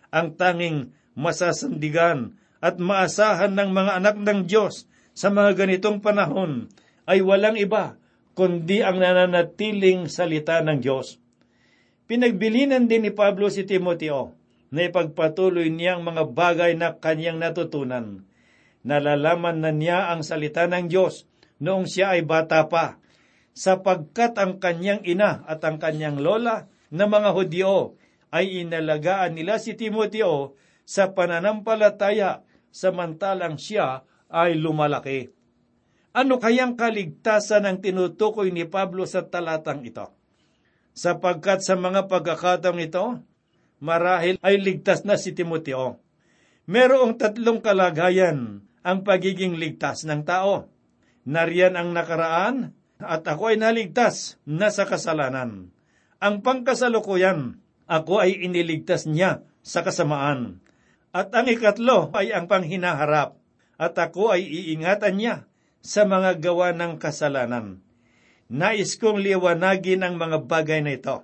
Ang 0.10 0.28
tanging 0.34 0.98
masasandigan 1.14 2.34
at 2.58 2.82
maasahan 2.82 3.54
ng 3.54 3.70
mga 3.70 3.92
anak 4.02 4.18
ng 4.18 4.50
Diyos 4.50 4.90
sa 5.14 5.30
mga 5.30 5.54
ganitong 5.54 6.02
panahon 6.02 6.74
ay 7.06 7.22
walang 7.22 7.54
iba 7.54 8.02
kundi 8.34 8.82
ang 8.82 8.98
nananatiling 8.98 10.10
salita 10.10 10.58
ng 10.66 10.82
Diyos. 10.82 11.22
Pinagbilinan 12.10 12.90
din 12.90 13.06
ni 13.06 13.12
Pablo 13.14 13.54
si 13.54 13.62
Timoteo 13.62 14.34
na 14.74 14.90
ipagpatuloy 14.90 15.70
niyang 15.70 16.02
mga 16.02 16.34
bagay 16.34 16.74
na 16.74 16.98
kanyang 16.98 17.38
natutunan. 17.38 18.26
Nalalaman 18.82 19.62
na 19.62 19.70
niya 19.70 20.10
ang 20.10 20.26
salita 20.26 20.66
ng 20.66 20.90
Diyos 20.90 21.30
noong 21.62 21.86
siya 21.86 22.18
ay 22.18 22.26
bata 22.26 22.66
pa, 22.70 23.02
sapagkat 23.58 24.38
ang 24.38 24.62
kanyang 24.62 25.02
ina 25.02 25.42
at 25.50 25.66
ang 25.66 25.82
kanyang 25.82 26.22
lola 26.22 26.70
na 26.94 27.10
mga 27.10 27.34
Hudyo 27.34 27.98
ay 28.30 28.62
inalagaan 28.62 29.34
nila 29.34 29.58
si 29.58 29.74
Timoteo 29.74 30.54
sa 30.86 31.10
pananampalataya 31.10 32.46
samantalang 32.70 33.58
siya 33.58 34.06
ay 34.30 34.62
lumalaki. 34.62 35.34
Ano 36.14 36.38
kayang 36.38 36.78
kaligtasan 36.78 37.66
ang 37.66 37.82
tinutukoy 37.82 38.54
ni 38.54 38.70
Pablo 38.70 39.10
sa 39.10 39.26
talatang 39.26 39.82
ito? 39.82 40.14
Sapagkat 40.94 41.66
sa 41.66 41.78
mga 41.78 42.06
pagkakataong 42.10 42.82
ito, 42.82 43.22
marahil 43.82 44.38
ay 44.42 44.58
ligtas 44.58 45.06
na 45.06 45.18
si 45.18 45.34
Timoteo. 45.34 46.02
Merong 46.70 47.18
tatlong 47.18 47.62
kalagayan 47.62 48.66
ang 48.82 49.00
pagiging 49.06 49.58
ligtas 49.58 50.06
ng 50.06 50.26
tao. 50.26 50.70
Nariyan 51.26 51.78
ang 51.78 51.94
nakaraan 51.94 52.77
at 52.98 53.22
ako 53.26 53.54
ay 53.54 53.58
naligtas 53.62 54.42
na 54.46 54.74
sa 54.74 54.90
kasalanan. 54.90 55.70
Ang 56.18 56.42
pangkasalukuyan, 56.42 57.62
ako 57.86 58.26
ay 58.26 58.42
iniligtas 58.42 59.06
niya 59.06 59.46
sa 59.62 59.86
kasamaan. 59.86 60.60
At 61.14 61.34
ang 61.34 61.46
ikatlo 61.46 62.12
ay 62.14 62.34
ang 62.34 62.50
panghinaharap 62.50 63.38
at 63.78 63.94
ako 63.96 64.34
ay 64.34 64.44
iingatan 64.44 65.16
niya 65.18 65.36
sa 65.80 66.04
mga 66.04 66.42
gawa 66.42 66.74
ng 66.74 66.98
kasalanan. 66.98 67.86
Nais 68.50 68.98
kong 68.98 69.22
liwanagin 69.22 70.02
ang 70.02 70.18
mga 70.18 70.48
bagay 70.50 70.82
na 70.82 70.98
ito. 70.98 71.24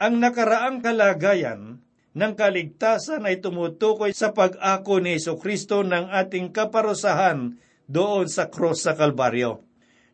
Ang 0.00 0.18
nakaraang 0.18 0.80
kalagayan 0.80 1.84
ng 2.16 2.32
kaligtasan 2.34 3.28
ay 3.28 3.38
tumutukoy 3.38 4.10
sa 4.10 4.34
pag-ako 4.34 4.98
ni 4.98 5.20
Yeso 5.20 5.38
Kristo 5.38 5.86
ng 5.86 6.10
ating 6.10 6.50
kaparusahan 6.50 7.60
doon 7.86 8.26
sa 8.26 8.50
cross 8.50 8.88
sa 8.88 8.96
Kalbaryo. 8.98 9.69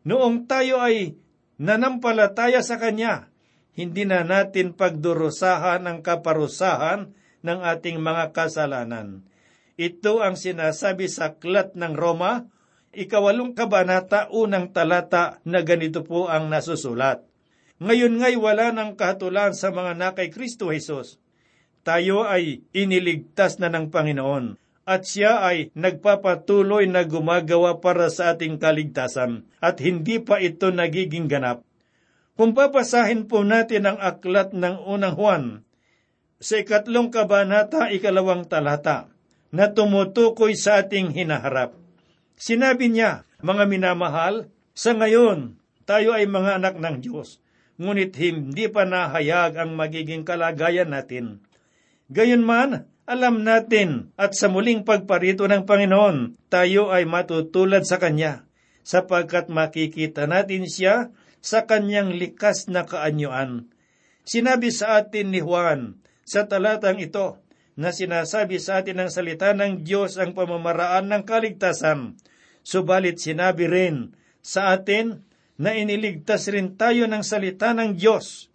Noong 0.07 0.47
tayo 0.47 0.79
ay 0.79 1.19
nanampalataya 1.59 2.63
sa 2.63 2.79
Kanya, 2.79 3.27
hindi 3.75 4.07
na 4.07 4.23
natin 4.23 4.71
pagdurusahan 4.71 5.83
ang 5.83 5.99
kaparusahan 5.99 7.11
ng 7.43 7.59
ating 7.59 7.99
mga 7.99 8.31
kasalanan. 8.31 9.27
Ito 9.75 10.23
ang 10.23 10.39
sinasabi 10.39 11.11
sa 11.11 11.35
Aklat 11.35 11.75
ng 11.75 11.91
Roma, 11.91 12.47
ikawalong 12.95 13.51
kabanata, 13.51 14.31
unang 14.31 14.71
talata 14.71 15.43
na 15.43 15.59
ganito 15.59 16.07
po 16.07 16.31
ang 16.31 16.47
nasusulat. 16.47 17.27
Ngayon 17.83 18.23
ngay 18.23 18.39
wala 18.39 18.71
ng 18.71 18.95
kahatulan 18.95 19.53
sa 19.59 19.75
mga 19.75 19.91
nakay 19.93 20.31
Kristo 20.31 20.71
Jesus. 20.71 21.19
Tayo 21.83 22.23
ay 22.23 22.63
iniligtas 22.71 23.59
na 23.59 23.67
ng 23.67 23.91
Panginoon 23.91 24.55
at 24.87 25.03
siya 25.03 25.43
ay 25.43 25.75
nagpapatuloy 25.75 26.87
na 26.87 27.03
gumagawa 27.03 27.83
para 27.83 28.07
sa 28.07 28.31
ating 28.31 28.55
kaligtasan 28.55 29.43
at 29.59 29.83
hindi 29.83 30.23
pa 30.23 30.39
ito 30.39 30.71
nagiging 30.71 31.27
ganap. 31.27 31.67
Kung 32.39 32.55
papasahin 32.55 33.27
po 33.27 33.43
natin 33.43 33.83
ang 33.83 33.99
aklat 33.99 34.55
ng 34.55 34.79
unang 34.87 35.15
Juan, 35.19 35.45
sa 36.39 36.55
ikatlong 36.61 37.11
kabanata, 37.11 37.91
ikalawang 37.91 38.47
talata, 38.47 39.11
na 39.51 39.73
tumutukoy 39.73 40.53
sa 40.53 40.85
ating 40.85 41.11
hinaharap. 41.11 41.73
Sinabi 42.37 42.93
niya, 42.93 43.25
mga 43.41 43.65
minamahal, 43.65 44.47
sa 44.77 44.93
ngayon, 44.93 45.57
tayo 45.89 46.13
ay 46.13 46.29
mga 46.29 46.61
anak 46.61 46.75
ng 46.77 47.01
Diyos, 47.01 47.41
ngunit 47.81 48.13
hindi 48.21 48.69
pa 48.69 48.85
nahayag 48.85 49.57
ang 49.57 49.73
magiging 49.73 50.21
kalagayan 50.21 50.93
natin. 50.93 51.41
Gayunman, 52.13 52.85
alam 53.07 53.47
natin 53.47 54.11
at 54.19 54.35
sa 54.35 54.51
muling 54.51 54.83
pagparito 54.83 55.47
ng 55.47 55.63
Panginoon, 55.63 56.35
tayo 56.51 56.91
ay 56.91 57.07
matutulad 57.07 57.87
sa 57.87 58.03
Kanya, 58.03 58.43
sapagkat 58.83 59.47
makikita 59.47 60.27
natin 60.27 60.67
siya 60.67 61.15
sa 61.39 61.63
Kanyang 61.63 62.19
likas 62.19 62.67
na 62.67 62.83
kaanyuan. 62.83 63.71
Sinabi 64.27 64.75
sa 64.75 64.99
atin 64.99 65.31
ni 65.31 65.39
Juan 65.39 66.03
sa 66.27 66.51
talatang 66.51 66.99
ito, 66.99 67.39
na 67.77 67.93
sinasabi 67.93 68.57
sa 68.57 68.81
atin 68.81 69.05
ng 69.05 69.09
salita 69.13 69.53
ng 69.53 69.85
Diyos 69.85 70.17
ang 70.17 70.33
pamamaraan 70.33 71.13
ng 71.13 71.23
kaligtasan. 71.23 72.17
Subalit 72.65 73.21
sinabi 73.21 73.69
rin 73.69 74.17
sa 74.41 74.73
atin 74.73 75.21
na 75.61 75.77
iniligtas 75.77 76.49
rin 76.49 76.73
tayo 76.73 77.05
ng 77.05 77.21
salita 77.21 77.77
ng 77.77 77.93
Diyos 77.93 78.49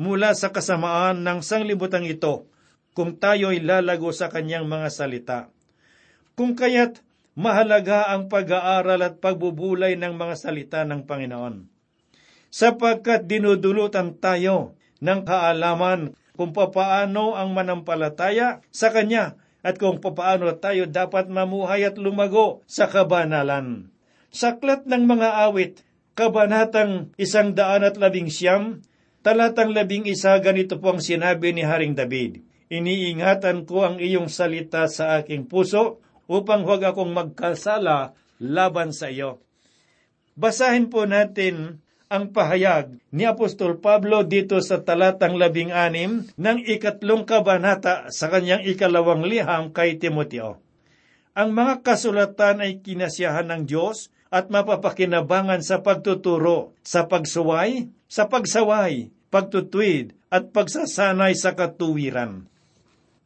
mula 0.00 0.32
sa 0.32 0.50
kasamaan 0.50 1.20
ng 1.20 1.44
sanglibutang 1.44 2.08
ito 2.08 2.48
kung 2.92 3.16
tayo'y 3.16 3.64
lalago 3.64 4.12
sa 4.12 4.28
kanyang 4.28 4.68
mga 4.68 4.88
salita. 4.92 5.38
Kung 6.36 6.56
kaya't 6.56 7.00
mahalaga 7.32 8.12
ang 8.12 8.28
pag-aaral 8.28 9.00
at 9.00 9.14
pagbubulay 9.20 9.96
ng 9.96 10.12
mga 10.16 10.34
salita 10.36 10.80
ng 10.84 11.08
Panginoon. 11.08 11.68
Sapagkat 12.52 13.24
dinudulutan 13.24 14.20
tayo 14.20 14.76
ng 15.00 15.24
kaalaman 15.24 16.12
kung 16.36 16.52
papaano 16.52 17.32
ang 17.32 17.56
manampalataya 17.56 18.60
sa 18.68 18.92
Kanya 18.92 19.40
at 19.64 19.80
kung 19.80 20.02
papaano 20.02 20.52
tayo 20.60 20.84
dapat 20.84 21.32
mamuhay 21.32 21.88
at 21.88 21.96
lumago 21.96 22.60
sa 22.68 22.90
kabanalan. 22.90 23.88
Saklat 24.32 24.84
ng 24.88 25.04
mga 25.06 25.48
awit, 25.48 25.84
kabanatang 26.12 27.12
isang 27.16 27.56
daan 27.56 27.84
at 27.84 27.96
labing 27.96 28.28
siyam, 28.28 28.84
talatang 29.24 29.72
labing 29.72 30.04
isa 30.08 30.36
ganito 30.42 30.76
po 30.76 30.96
ang 30.96 31.00
sinabi 31.00 31.54
ni 31.54 31.62
Haring 31.62 31.94
David, 31.96 32.42
Iniingatan 32.72 33.68
ko 33.68 33.84
ang 33.84 34.00
iyong 34.00 34.32
salita 34.32 34.88
sa 34.88 35.20
aking 35.20 35.44
puso 35.44 36.00
upang 36.24 36.64
huwag 36.64 36.88
akong 36.88 37.12
magkasala 37.12 38.16
laban 38.40 38.96
sa 38.96 39.12
iyo. 39.12 39.44
Basahin 40.32 40.88
po 40.88 41.04
natin 41.04 41.84
ang 42.08 42.32
pahayag 42.32 42.96
ni 43.12 43.28
Apostol 43.28 43.76
Pablo 43.76 44.24
dito 44.24 44.56
sa 44.64 44.80
talatang 44.80 45.36
labing 45.36 45.68
anim 45.68 46.24
ng 46.32 46.58
ikatlong 46.64 47.28
kabanata 47.28 48.08
sa 48.08 48.32
kanyang 48.32 48.64
ikalawang 48.64 49.28
liham 49.28 49.68
kay 49.76 50.00
Timoteo. 50.00 50.56
Ang 51.36 51.52
mga 51.52 51.84
kasulatan 51.84 52.64
ay 52.64 52.80
kinasiyahan 52.80 53.52
ng 53.52 53.62
Diyos 53.68 54.08
at 54.32 54.48
mapapakinabangan 54.48 55.60
sa 55.60 55.84
pagtuturo, 55.84 56.72
sa 56.80 57.04
pagsuway, 57.04 57.92
sa 58.08 58.32
pagsaway, 58.32 59.12
pagtutwid 59.28 60.16
at 60.32 60.52
pagsasanay 60.56 61.36
sa 61.36 61.52
katuwiran. 61.52 62.48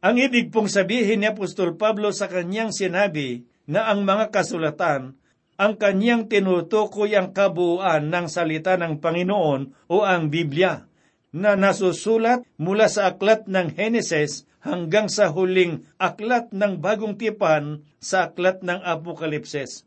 Ang 0.07 0.23
ibig 0.23 0.55
pong 0.55 0.71
sabihin 0.71 1.19
ni 1.19 1.27
Apostol 1.27 1.75
Pablo 1.75 2.15
sa 2.15 2.31
kanyang 2.31 2.71
sinabi 2.71 3.43
na 3.67 3.91
ang 3.91 4.07
mga 4.07 4.31
kasulatan 4.31 5.19
ang 5.59 5.73
kanyang 5.75 6.31
tinutukoy 6.31 7.11
ang 7.11 7.35
kabuuan 7.35 8.07
ng 8.07 8.31
salita 8.31 8.79
ng 8.79 9.03
Panginoon 9.03 9.91
o 9.91 10.07
ang 10.07 10.31
Biblia 10.31 10.87
na 11.35 11.59
nasusulat 11.59 12.47
mula 12.55 12.87
sa 12.87 13.11
aklat 13.11 13.51
ng 13.51 13.75
Heneses 13.75 14.47
hanggang 14.63 15.11
sa 15.11 15.27
huling 15.27 15.83
aklat 15.99 16.55
ng 16.55 16.79
Bagong 16.79 17.19
Tipan 17.19 17.83
sa 17.99 18.31
aklat 18.31 18.63
ng 18.63 18.79
Apokalipses. 18.87 19.83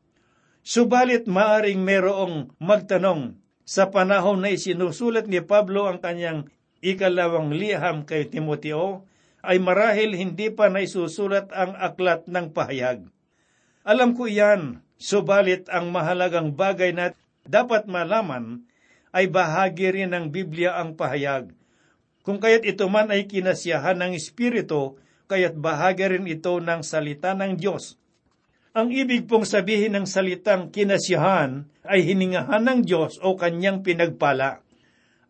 Subalit 0.60 1.24
maaring 1.24 1.80
merong 1.80 2.52
magtanong 2.60 3.40
sa 3.64 3.88
panahon 3.88 4.44
na 4.44 4.52
isinusulat 4.52 5.32
ni 5.32 5.40
Pablo 5.40 5.88
ang 5.88 5.96
kanyang 5.96 6.44
ikalawang 6.84 7.56
liham 7.56 8.04
kay 8.04 8.28
Timoteo, 8.28 9.08
ay 9.40 9.60
marahil 9.60 10.16
hindi 10.16 10.52
pa 10.52 10.68
naisusulat 10.68 11.52
ang 11.52 11.76
aklat 11.76 12.28
ng 12.28 12.52
pahayag. 12.52 13.08
Alam 13.84 14.12
ko 14.12 14.28
iyan, 14.28 14.84
Subalit 15.00 15.64
ang 15.72 15.88
mahalagang 15.96 16.52
bagay 16.52 16.92
na 16.92 17.16
dapat 17.48 17.88
malaman 17.88 18.68
ay 19.16 19.32
bahagi 19.32 19.96
rin 19.96 20.12
ng 20.12 20.28
Biblia 20.28 20.76
ang 20.76 20.92
pahayag. 20.92 21.56
Kung 22.20 22.36
kaya't 22.36 22.68
ito 22.68 22.84
man 22.92 23.08
ay 23.08 23.24
kinasiyahan 23.24 23.96
ng 23.96 24.12
Espiritu, 24.12 25.00
kaya't 25.24 25.56
bahagi 25.56 26.04
rin 26.04 26.28
ito 26.28 26.52
ng 26.60 26.84
salita 26.84 27.32
ng 27.32 27.56
Diyos. 27.56 27.96
Ang 28.76 28.92
ibig 28.92 29.24
pong 29.24 29.48
sabihin 29.48 29.96
ng 29.96 30.04
salitang 30.04 30.68
kinasiyahan 30.68 31.64
ay 31.88 32.04
hiningahan 32.04 32.60
ng 32.60 32.84
Diyos 32.84 33.16
o 33.24 33.40
kanyang 33.40 33.80
pinagpala. 33.80 34.60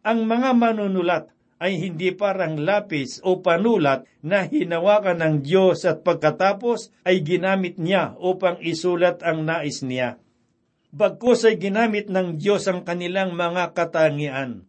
Ang 0.03 0.27
mga 0.27 0.51
manunulat 0.51 1.31
ay 1.61 1.77
hindi 1.77 2.09
parang 2.17 2.57
lapis 2.57 3.21
o 3.21 3.45
panulat 3.45 4.09
na 4.25 4.49
hinawakan 4.49 5.21
ng 5.21 5.35
Diyos 5.45 5.85
at 5.85 6.01
pagkatapos 6.01 6.89
ay 7.05 7.21
ginamit 7.21 7.77
niya 7.77 8.17
upang 8.17 8.57
isulat 8.65 9.21
ang 9.21 9.45
nais 9.45 9.85
niya. 9.85 10.17
Bagkus 10.91 11.45
ay 11.45 11.61
ginamit 11.61 12.09
ng 12.09 12.41
Diyos 12.41 12.65
ang 12.65 12.83
kanilang 12.83 13.37
mga 13.37 13.77
katangian. 13.77 14.67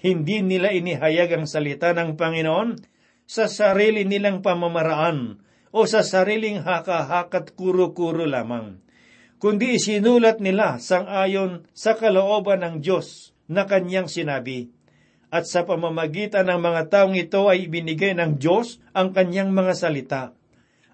Hindi 0.00 0.42
nila 0.42 0.72
inihayag 0.72 1.36
ang 1.36 1.46
salita 1.46 1.92
ng 1.92 2.16
Panginoon 2.16 2.80
sa 3.28 3.46
sarili 3.46 4.02
nilang 4.02 4.40
pamamaraan 4.42 5.38
o 5.70 5.84
sa 5.86 6.00
sariling 6.02 6.64
haka-hakat 6.64 7.54
kuro-kuro 7.54 8.26
lamang, 8.26 8.82
kundi 9.38 9.78
isinulat 9.78 10.42
nila 10.42 10.82
sang 10.82 11.06
ayon 11.06 11.68
sa 11.76 11.94
kalooban 11.94 12.66
ng 12.66 12.74
Diyos 12.82 13.30
na 13.46 13.68
kanyang 13.68 14.10
sinabi 14.10 14.81
at 15.32 15.48
sa 15.48 15.64
pamamagitan 15.64 16.44
ng 16.52 16.60
mga 16.60 16.82
taong 16.92 17.16
ito 17.16 17.48
ay 17.48 17.64
ibinigay 17.64 18.12
ng 18.12 18.36
Diyos 18.36 18.84
ang 18.92 19.16
kanyang 19.16 19.48
mga 19.48 19.72
salita. 19.72 20.22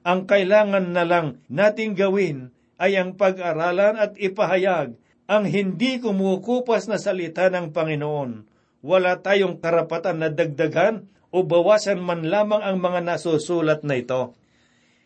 Ang 0.06 0.30
kailangan 0.30 0.94
na 0.94 1.02
lang 1.02 1.42
nating 1.50 1.98
gawin 1.98 2.54
ay 2.78 2.94
ang 2.94 3.18
pag-aralan 3.18 3.98
at 3.98 4.14
ipahayag 4.14 4.94
ang 5.26 5.44
hindi 5.44 5.98
kumukupas 5.98 6.86
na 6.86 7.02
salita 7.02 7.50
ng 7.50 7.74
Panginoon. 7.74 8.46
Wala 8.86 9.18
tayong 9.18 9.58
karapatan 9.58 10.22
na 10.22 10.30
dagdagan 10.30 11.10
o 11.34 11.42
bawasan 11.42 11.98
man 11.98 12.30
lamang 12.30 12.62
ang 12.62 12.78
mga 12.78 13.02
nasusulat 13.02 13.82
na 13.82 13.98
ito. 13.98 14.38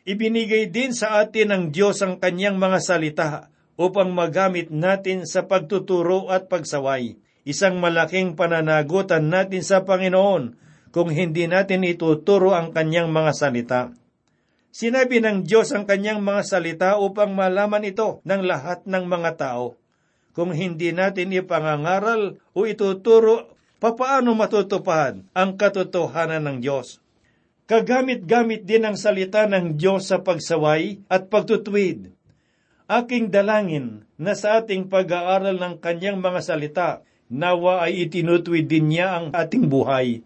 Ibinigay 0.05 0.69
din 0.69 0.93
sa 0.93 1.25
atin 1.25 1.49
ng 1.57 1.65
Diyos 1.73 2.05
ang 2.05 2.21
kanyang 2.21 2.61
mga 2.61 2.79
salita 2.85 3.49
upang 3.81 4.13
magamit 4.13 4.69
natin 4.69 5.25
sa 5.25 5.49
pagtuturo 5.49 6.29
at 6.29 6.53
pagsaway 6.53 7.22
isang 7.43 7.83
malaking 7.83 8.39
pananagutan 8.39 9.27
natin 9.27 9.63
sa 9.67 9.83
Panginoon 9.83 10.55
kung 10.93 11.09
hindi 11.09 11.49
natin 11.49 11.83
ituturo 11.89 12.53
ang 12.53 12.71
kanyang 12.71 13.09
mga 13.11 13.33
salita. 13.33 13.81
Sinabi 14.73 15.21
ng 15.21 15.45
Diyos 15.45 15.69
ang 15.77 15.85
kanyang 15.85 16.25
mga 16.25 16.43
salita 16.49 16.91
upang 16.97 17.37
malaman 17.37 17.85
ito 17.85 18.25
ng 18.25 18.41
lahat 18.41 18.89
ng 18.89 19.05
mga 19.05 19.31
tao. 19.37 19.77
Kung 20.33 20.57
hindi 20.57 20.97
natin 20.97 21.37
ipangangaral 21.37 22.41
o 22.57 22.65
ituturo, 22.65 23.53
papaano 23.77 24.33
matutupad 24.33 25.21
ang 25.37 25.61
katotohanan 25.61 26.41
ng 26.49 26.59
Diyos? 26.65 27.05
Kagamit-gamit 27.69 28.65
din 28.65 28.89
ang 28.89 28.97
salita 28.97 29.45
ng 29.45 29.77
Diyos 29.77 30.09
sa 30.09 30.25
pagsaway 30.25 31.05
at 31.09 31.29
pagtutwid. 31.29 32.13
Aking 32.89 33.29
dalangin 33.29 34.09
na 34.17 34.33
sa 34.33 34.61
ating 34.61 34.89
pag-aaral 34.89 35.57
ng 35.57 35.75
kanyang 35.85 36.21
mga 36.21 36.41
salita 36.41 36.89
nawa 37.33 37.89
ay 37.89 38.05
itinutwid 38.05 38.69
din 38.69 38.93
niya 38.93 39.17
ang 39.17 39.27
ating 39.33 39.73
buhay. 39.73 40.21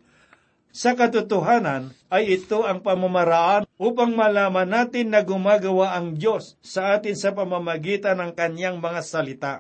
Sa 0.75 0.93
katotohanan 0.93 1.95
ay 2.11 2.37
ito 2.37 2.67
ang 2.67 2.83
pamamaraan 2.83 3.65
upang 3.79 4.13
malaman 4.13 4.69
natin 4.69 5.15
na 5.15 5.23
gumagawa 5.23 5.97
ang 5.97 6.19
Diyos 6.19 6.59
sa 6.61 6.99
atin 6.99 7.15
sa 7.15 7.33
pamamagitan 7.33 8.19
ng 8.21 8.35
kanyang 8.35 8.83
mga 8.83 9.01
salita. 9.01 9.55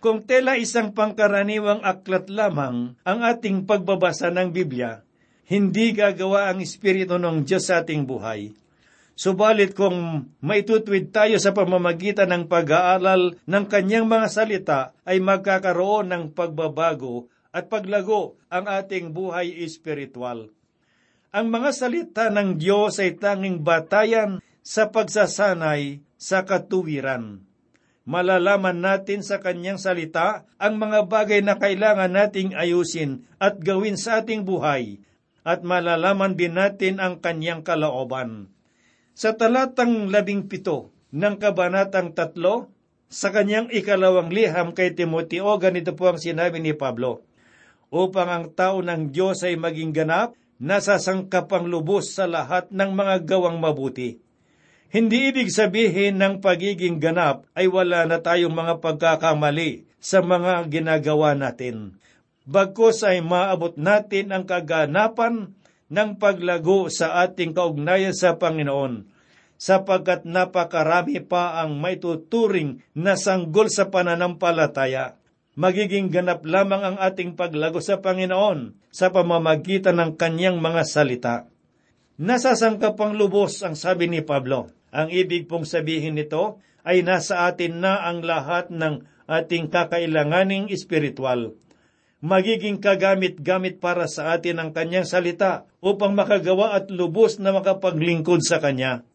Kung 0.00 0.24
tela 0.24 0.56
isang 0.56 0.96
pangkaraniwang 0.96 1.84
aklat 1.84 2.32
lamang 2.32 2.96
ang 3.04 3.18
ating 3.20 3.68
pagbabasa 3.68 4.32
ng 4.32 4.48
Biblia, 4.48 5.04
hindi 5.44 5.92
gagawa 5.92 6.48
ang 6.48 6.64
Espiritu 6.64 7.20
ng 7.20 7.44
Diyos 7.44 7.68
sa 7.68 7.84
ating 7.84 8.08
buhay. 8.08 8.54
Subalit 9.20 9.76
kung 9.76 10.32
maitutwid 10.40 11.12
tayo 11.12 11.36
sa 11.36 11.52
pamamagitan 11.52 12.32
ng 12.32 12.48
pag-aaral 12.48 13.36
ng 13.44 13.64
kanyang 13.68 14.08
mga 14.08 14.26
salita, 14.32 14.80
ay 15.04 15.20
magkakaroon 15.20 16.08
ng 16.08 16.24
pagbabago 16.32 17.28
at 17.52 17.68
paglago 17.68 18.40
ang 18.48 18.64
ating 18.64 19.12
buhay 19.12 19.60
espiritual. 19.60 20.48
Ang 21.36 21.52
mga 21.52 21.70
salita 21.76 22.32
ng 22.32 22.56
Diyos 22.56 22.96
ay 22.96 23.20
tanging 23.20 23.60
batayan 23.60 24.40
sa 24.64 24.88
pagsasanay 24.88 26.00
sa 26.16 26.48
katuwiran 26.48 27.44
malalaman 28.10 28.82
natin 28.82 29.22
sa 29.22 29.38
kanyang 29.38 29.78
salita 29.78 30.42
ang 30.58 30.82
mga 30.82 31.06
bagay 31.06 31.46
na 31.46 31.54
kailangan 31.62 32.10
nating 32.10 32.58
ayusin 32.58 33.22
at 33.38 33.62
gawin 33.62 33.94
sa 33.94 34.18
ating 34.18 34.42
buhay, 34.42 34.98
at 35.46 35.62
malalaman 35.62 36.34
din 36.34 36.58
natin 36.58 36.98
ang 36.98 37.22
kanyang 37.22 37.62
kalooban. 37.62 38.50
Sa 39.14 39.36
talatang 39.36 40.08
labing 40.08 40.46
pito 40.46 40.90
ng 41.10 41.36
kabanatang 41.38 42.14
tatlo, 42.14 42.70
sa 43.10 43.34
kanyang 43.34 43.66
ikalawang 43.74 44.30
liham 44.30 44.70
kay 44.70 44.94
Timoteo, 44.94 45.50
ganito 45.58 45.94
po 45.98 46.14
ang 46.14 46.18
sinabi 46.18 46.62
ni 46.62 46.74
Pablo, 46.74 47.26
upang 47.90 48.30
ang 48.30 48.46
tao 48.54 48.78
ng 48.78 49.10
Diyos 49.10 49.42
ay 49.42 49.58
maging 49.58 49.90
ganap, 49.90 50.38
nasasangkapang 50.62 51.66
lubos 51.66 52.14
sa 52.14 52.30
lahat 52.30 52.70
ng 52.70 52.90
mga 52.94 53.26
gawang 53.26 53.58
mabuti 53.58 54.22
hindi 54.90 55.30
ibig 55.30 55.54
sabihin 55.54 56.18
ng 56.18 56.42
pagiging 56.42 56.98
ganap 56.98 57.46
ay 57.54 57.70
wala 57.70 58.10
na 58.10 58.18
tayong 58.18 58.50
mga 58.50 58.82
pagkakamali 58.82 59.86
sa 60.02 60.18
mga 60.18 60.66
ginagawa 60.66 61.38
natin. 61.38 61.94
Bagkus 62.42 63.06
ay 63.06 63.22
maabot 63.22 63.78
natin 63.78 64.34
ang 64.34 64.42
kaganapan 64.42 65.54
ng 65.90 66.16
paglago 66.16 66.86
sa 66.88 67.20
ating 67.26 67.52
kaugnayan 67.52 68.14
sa 68.14 68.38
Panginoon, 68.38 69.10
sapagkat 69.60 70.24
napakarami 70.24 71.20
pa 71.20 71.60
ang 71.60 71.76
maituturing 71.76 72.80
na 72.96 73.18
sanggol 73.18 73.68
sa 73.68 73.92
pananampalataya. 73.92 75.18
Magiging 75.58 76.08
ganap 76.08 76.46
lamang 76.46 76.80
ang 76.80 76.96
ating 76.96 77.36
paglago 77.36 77.82
sa 77.82 78.00
Panginoon 78.00 78.88
sa 78.88 79.12
pamamagitan 79.12 79.98
ng 79.98 80.16
kanyang 80.16 80.62
mga 80.62 80.82
salita. 80.88 81.36
Nasasangkapang 82.16 83.18
lubos 83.18 83.60
ang 83.60 83.76
sabi 83.76 84.08
ni 84.08 84.22
Pablo 84.24 84.72
ang 84.90 85.08
ibig 85.10 85.46
pong 85.46 85.62
sabihin 85.62 86.18
nito 86.18 86.58
ay 86.82 87.06
nasa 87.06 87.46
atin 87.46 87.78
na 87.78 88.02
ang 88.02 88.26
lahat 88.26 88.74
ng 88.74 89.06
ating 89.30 89.70
kakailanganing 89.70 90.66
espiritual. 90.74 91.54
Magiging 92.20 92.84
kagamit-gamit 92.84 93.80
para 93.80 94.04
sa 94.04 94.36
atin 94.36 94.60
ang 94.60 94.70
kanyang 94.76 95.08
salita 95.08 95.64
upang 95.80 96.12
makagawa 96.12 96.76
at 96.76 96.92
lubos 96.92 97.40
na 97.40 97.56
makapaglingkod 97.56 98.44
sa 98.44 98.60
kanya. 98.60 99.08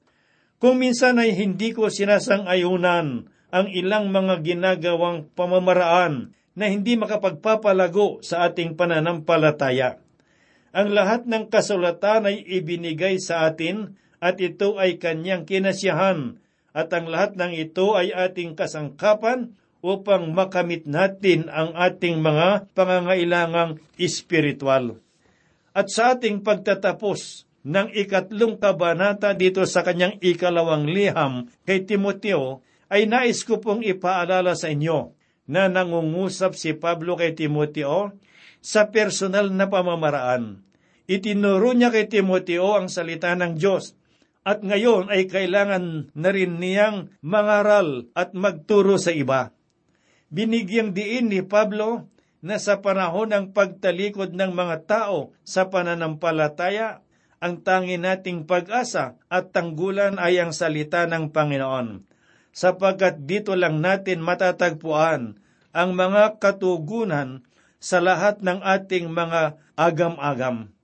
Kung 0.57 0.81
minsan 0.81 1.21
ay 1.21 1.37
hindi 1.37 1.69
ko 1.69 1.93
sinasang-ayunan 1.93 3.29
ang 3.53 3.67
ilang 3.69 4.09
mga 4.09 4.41
ginagawang 4.41 5.29
pamamaraan 5.37 6.33
na 6.57 6.65
hindi 6.65 6.97
makapagpapalago 6.97 8.25
sa 8.25 8.49
ating 8.49 8.73
pananampalataya. 8.73 10.01
Ang 10.73 10.97
lahat 10.97 11.29
ng 11.29 11.47
kasulatan 11.53 12.25
ay 12.25 12.41
ibinigay 12.41 13.21
sa 13.21 13.45
atin 13.45 13.95
at 14.17 14.41
ito 14.41 14.81
ay 14.81 14.97
kanyang 14.97 15.45
kinasiyahan 15.45 16.41
at 16.75 16.89
ang 16.91 17.07
lahat 17.07 17.39
ng 17.39 17.53
ito 17.55 17.95
ay 17.95 18.11
ating 18.11 18.57
kasangkapan 18.57 19.55
upang 19.85 20.33
makamit 20.33 20.89
natin 20.89 21.45
ang 21.53 21.77
ating 21.77 22.17
mga 22.17 22.73
pangangailangang 22.73 23.77
espiritual. 24.01 24.97
At 25.77 25.93
sa 25.93 26.17
ating 26.17 26.41
pagtatapos 26.41 27.45
ng 27.61 27.93
ikatlong 27.93 28.57
kabanata 28.57 29.37
dito 29.37 29.61
sa 29.69 29.85
kanyang 29.85 30.17
ikalawang 30.17 30.89
liham 30.89 31.53
kay 31.69 31.85
Timoteo, 31.85 32.65
ay 32.89 33.05
nais 33.05 33.45
ko 33.45 33.61
pong 33.61 33.85
ipaalala 33.85 34.57
sa 34.57 34.73
inyo 34.73 35.13
na 35.45 35.69
nangungusap 35.69 36.57
si 36.57 36.73
Pablo 36.73 37.17
kay 37.17 37.37
Timoteo 37.37 38.13
sa 38.61 38.89
personal 38.89 39.53
na 39.53 39.69
pamamaraan. 39.69 40.65
Itinuro 41.05 41.77
niya 41.77 41.93
kay 41.93 42.09
Timoteo 42.09 42.73
ang 42.73 42.89
salita 42.89 43.37
ng 43.37 43.53
Diyos 43.53 43.93
at 44.45 44.61
ngayon 44.61 45.09
ay 45.09 45.25
kailangan 45.25 46.13
na 46.13 46.29
rin 46.29 46.61
niyang 46.61 47.09
mangaral 47.25 48.09
at 48.13 48.37
magturo 48.37 49.01
sa 49.01 49.09
iba. 49.09 49.54
Binigyang 50.35 50.91
diin 50.91 51.31
ni 51.31 51.39
Pablo 51.39 52.11
na 52.43 52.59
sa 52.59 52.83
panahon 52.83 53.31
ng 53.31 53.45
pagtalikod 53.55 54.35
ng 54.35 54.51
mga 54.51 54.83
tao 54.83 55.31
sa 55.47 55.71
pananampalataya, 55.71 56.99
ang 57.39 57.63
tangi 57.63 57.95
nating 57.95 58.43
pag-asa 58.43 59.15
at 59.31 59.55
tanggulan 59.55 60.19
ay 60.19 60.43
ang 60.43 60.51
salita 60.51 61.07
ng 61.07 61.31
Panginoon, 61.31 62.03
sapagkat 62.51 63.23
dito 63.23 63.55
lang 63.55 63.79
natin 63.79 64.19
matatagpuan 64.19 65.39
ang 65.71 65.89
mga 65.95 66.35
katugunan 66.43 67.47
sa 67.79 68.03
lahat 68.03 68.43
ng 68.43 68.59
ating 68.59 69.07
mga 69.07 69.55
agam-agam. 69.79 70.75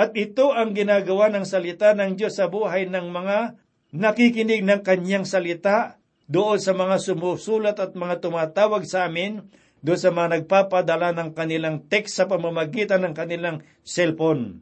At 0.00 0.16
ito 0.16 0.56
ang 0.56 0.72
ginagawa 0.72 1.28
ng 1.28 1.44
salita 1.44 1.92
ng 1.92 2.16
Diyos 2.16 2.40
sa 2.40 2.48
buhay 2.48 2.88
ng 2.88 3.12
mga 3.12 3.52
nakikinig 3.92 4.64
ng 4.64 4.80
kanyang 4.80 5.28
salita 5.28 5.97
doon 6.28 6.60
sa 6.60 6.76
mga 6.76 7.00
sumusulat 7.00 7.80
at 7.80 7.96
mga 7.96 8.20
tumatawag 8.20 8.84
sa 8.84 9.08
amin, 9.08 9.48
doon 9.80 9.98
sa 9.98 10.12
mga 10.12 10.38
nagpapadala 10.38 11.16
ng 11.16 11.32
kanilang 11.32 11.88
text 11.88 12.20
sa 12.20 12.28
pamamagitan 12.28 13.00
ng 13.08 13.14
kanilang 13.16 13.64
cellphone. 13.80 14.60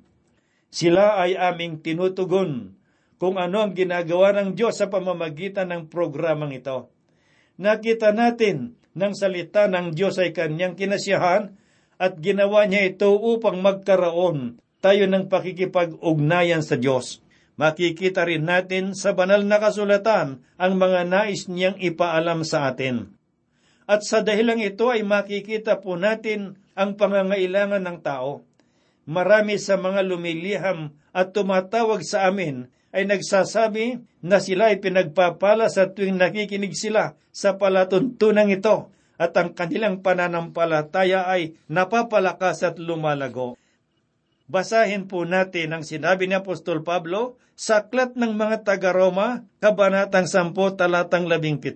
Sila 0.70 1.18
ay 1.18 1.34
aming 1.34 1.82
tinutugon 1.82 2.78
kung 3.18 3.40
ano 3.40 3.66
ang 3.66 3.72
ginagawa 3.74 4.30
ng 4.36 4.54
Diyos 4.54 4.78
sa 4.78 4.86
pamamagitan 4.86 5.72
ng 5.74 5.82
programang 5.90 6.54
ito. 6.54 6.92
Nakita 7.56 8.12
natin 8.12 8.76
ng 8.92 9.12
salita 9.16 9.66
ng 9.66 9.96
Diyos 9.96 10.20
ay 10.22 10.36
kanyang 10.36 10.76
kinasiyahan 10.76 11.56
at 11.96 12.12
ginawa 12.20 12.68
niya 12.68 12.92
ito 12.92 13.08
upang 13.10 13.64
magkaroon 13.64 14.60
tayo 14.84 15.04
ng 15.08 15.32
pakikipag-ugnayan 15.32 16.60
sa 16.60 16.76
Diyos. 16.76 17.24
Makikita 17.56 18.28
rin 18.28 18.44
natin 18.44 18.92
sa 18.92 19.16
banal 19.16 19.40
na 19.48 19.56
kasulatan 19.56 20.44
ang 20.60 20.72
mga 20.76 21.08
nais 21.08 21.48
niyang 21.48 21.80
ipaalam 21.80 22.44
sa 22.44 22.68
atin. 22.68 23.16
At 23.88 24.04
sa 24.04 24.20
dahilang 24.20 24.60
ito 24.60 24.92
ay 24.92 25.00
makikita 25.06 25.80
po 25.80 25.96
natin 25.96 26.60
ang 26.76 27.00
pangangailangan 27.00 27.80
ng 27.80 27.98
tao. 28.04 28.44
Marami 29.08 29.56
sa 29.56 29.80
mga 29.80 30.04
lumiliham 30.04 30.92
at 31.16 31.32
tumatawag 31.32 32.04
sa 32.04 32.28
amin 32.28 32.68
ay 32.92 33.08
nagsasabi 33.08 34.04
na 34.20 34.42
sila 34.42 34.74
ay 34.74 34.82
pinagpapala 34.82 35.72
sa 35.72 35.88
tuwing 35.88 36.20
nakikinig 36.20 36.76
sila 36.76 37.16
sa 37.32 37.56
palatuntunang 37.56 38.52
ito 38.52 38.92
at 39.16 39.32
ang 39.38 39.56
kanilang 39.56 40.04
pananampalataya 40.04 41.24
ay 41.24 41.56
napapalakas 41.72 42.66
at 42.66 42.76
lumalago. 42.76 43.56
Basahin 44.46 45.10
po 45.10 45.26
natin 45.26 45.74
ang 45.74 45.82
sinabi 45.82 46.30
ni 46.30 46.38
Apostol 46.38 46.86
Pablo 46.86 47.34
sa 47.58 47.82
Aklat 47.82 48.14
ng 48.14 48.30
mga 48.38 48.62
taga-Roma, 48.62 49.42
Kabanatang 49.58 50.30
10, 50.30 50.54
talatang 50.78 51.26
17. 51.26 51.74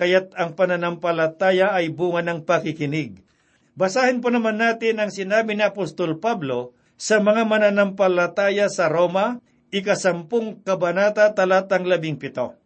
Kaya't 0.00 0.32
ang 0.32 0.56
pananampalataya 0.56 1.76
ay 1.76 1.92
bunga 1.92 2.24
ng 2.24 2.48
pakikinig. 2.48 3.20
Basahin 3.76 4.24
po 4.24 4.32
naman 4.32 4.56
natin 4.56 4.96
ang 4.96 5.12
sinabi 5.12 5.60
ni 5.60 5.62
Apostol 5.66 6.16
Pablo 6.16 6.72
sa 6.96 7.20
mga 7.20 7.44
mananampalataya 7.44 8.72
sa 8.72 8.88
Roma, 8.88 9.44
ikasampung 9.68 10.64
kabanata 10.64 11.36
talatang 11.36 11.84
labing 11.84 12.16
pito. 12.16 12.56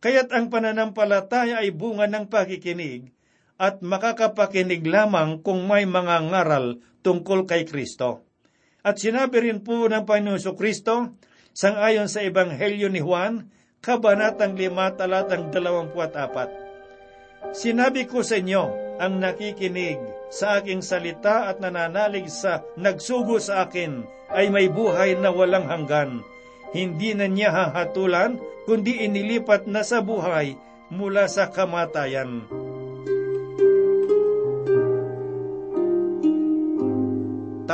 Kaya't 0.00 0.32
ang 0.32 0.48
pananampalataya 0.48 1.60
ay 1.60 1.68
bunga 1.68 2.08
ng 2.08 2.32
pakikinig 2.32 3.12
at 3.60 3.84
makakapakinig 3.84 4.88
lamang 4.88 5.44
kung 5.44 5.68
may 5.68 5.84
mga 5.84 6.32
ngaral 6.32 6.80
tungkol 7.06 7.46
kay 7.46 7.62
Kristo. 7.62 8.26
At 8.82 8.98
sinabi 8.98 9.46
rin 9.46 9.62
po 9.62 9.86
ng 9.86 10.02
Panginoon 10.02 10.42
Kristo, 10.58 11.14
sangayon 11.54 12.10
sa 12.10 12.26
Ebanghelyo 12.26 12.90
ni 12.90 12.98
Juan, 12.98 13.46
Kabanatang 13.78 14.58
5, 14.58 14.98
talatang 14.98 15.54
24. 15.54 17.54
Sinabi 17.54 18.10
ko 18.10 18.26
sa 18.26 18.42
inyo, 18.42 18.62
ang 18.98 19.22
nakikinig 19.22 20.02
sa 20.32 20.58
aking 20.58 20.82
salita 20.82 21.46
at 21.46 21.62
nananalig 21.62 22.26
sa 22.26 22.66
nagsugo 22.74 23.38
sa 23.38 23.68
akin 23.68 24.02
ay 24.34 24.50
may 24.50 24.66
buhay 24.66 25.14
na 25.14 25.30
walang 25.30 25.70
hanggan. 25.70 26.26
Hindi 26.74 27.14
na 27.14 27.30
niya 27.30 27.54
hahatulan, 27.54 28.42
kundi 28.66 29.06
inilipat 29.06 29.70
na 29.70 29.86
sa 29.86 30.02
buhay 30.02 30.58
mula 30.90 31.30
sa 31.30 31.54
kamatayan. 31.54 32.65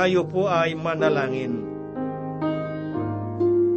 Tayo 0.02 0.26
po 0.26 0.50
ay 0.50 0.74
manalangin. 0.74 1.62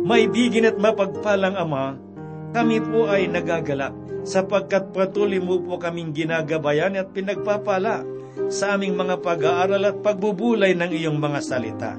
Maibigin 0.02 0.66
at 0.66 0.78
mapagpalang 0.82 1.54
Ama, 1.54 2.02
kami 2.50 2.82
po 2.82 3.06
ay 3.06 3.30
nagagalak 3.30 3.94
sapagkat 4.26 4.90
patuloy 4.90 5.38
mo 5.38 5.62
po 5.62 5.78
kaming 5.78 6.18
ginagabayan 6.18 6.98
at 6.98 7.14
pinagpapala 7.14 8.02
sa 8.50 8.74
aming 8.74 8.98
mga 8.98 9.22
pag-aaral 9.22 9.86
at 9.86 10.02
pagbubulay 10.02 10.74
ng 10.74 10.98
iyong 10.98 11.22
mga 11.22 11.40
salita. 11.46 11.94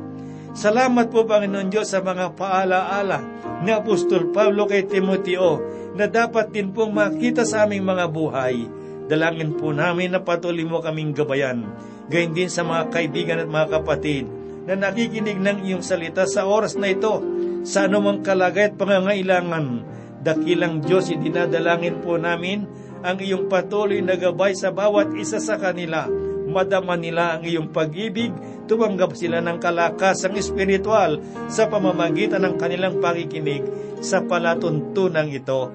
Salamat 0.59 1.07
po 1.07 1.23
Panginoon 1.23 1.71
Diyos 1.71 1.95
sa 1.95 2.03
mga 2.03 2.35
paalaala 2.35 3.23
ni 3.63 3.71
Apostol 3.71 4.35
Pablo 4.35 4.67
kay 4.67 4.91
Timoteo 4.91 5.63
na 5.95 6.11
dapat 6.11 6.51
din 6.51 6.75
pong 6.75 6.99
makita 6.99 7.47
sa 7.47 7.63
aming 7.63 7.87
mga 7.87 8.11
buhay. 8.11 8.67
Dalangin 9.07 9.55
po 9.55 9.71
namin 9.71 10.19
na 10.19 10.19
patuloy 10.19 10.67
mo 10.67 10.83
kaming 10.83 11.15
gabayan. 11.15 11.63
Gayun 12.07 12.33
din 12.35 12.51
sa 12.51 12.63
mga 12.63 12.91
kaibigan 12.95 13.43
at 13.43 13.51
mga 13.51 13.83
kapatid 13.83 14.31
na 14.67 14.75
nakikinig 14.79 15.39
ng 15.39 15.67
iyong 15.67 15.83
salita 15.83 16.27
sa 16.27 16.47
oras 16.47 16.75
na 16.79 16.91
ito 16.91 17.23
sa 17.67 17.87
anumang 17.87 18.23
kalagay 18.23 18.71
at 18.71 18.79
pangangailangan 18.79 19.97
Dakilang 20.27 20.83
Diyos, 20.83 21.07
idinadalangin 21.07 22.03
po 22.03 22.19
namin 22.19 22.67
ang 23.07 23.15
iyong 23.23 23.47
patuloy 23.47 24.03
na 24.03 24.19
gabay 24.19 24.59
sa 24.59 24.75
bawat 24.75 25.15
isa 25.15 25.39
sa 25.39 25.55
kanila. 25.55 26.11
Madama 26.51 26.99
nila 26.99 27.39
ang 27.39 27.47
iyong 27.47 27.71
pag-ibig, 27.71 28.35
tumanggap 28.67 29.15
sila 29.15 29.39
ng 29.39 29.63
kalakasang 29.63 30.35
espiritual 30.35 31.23
sa 31.47 31.71
pamamagitan 31.71 32.43
ng 32.43 32.59
kanilang 32.59 32.99
pakikinig 32.99 33.63
sa 34.03 34.19
palatuntunang 34.27 35.31
ito. 35.31 35.71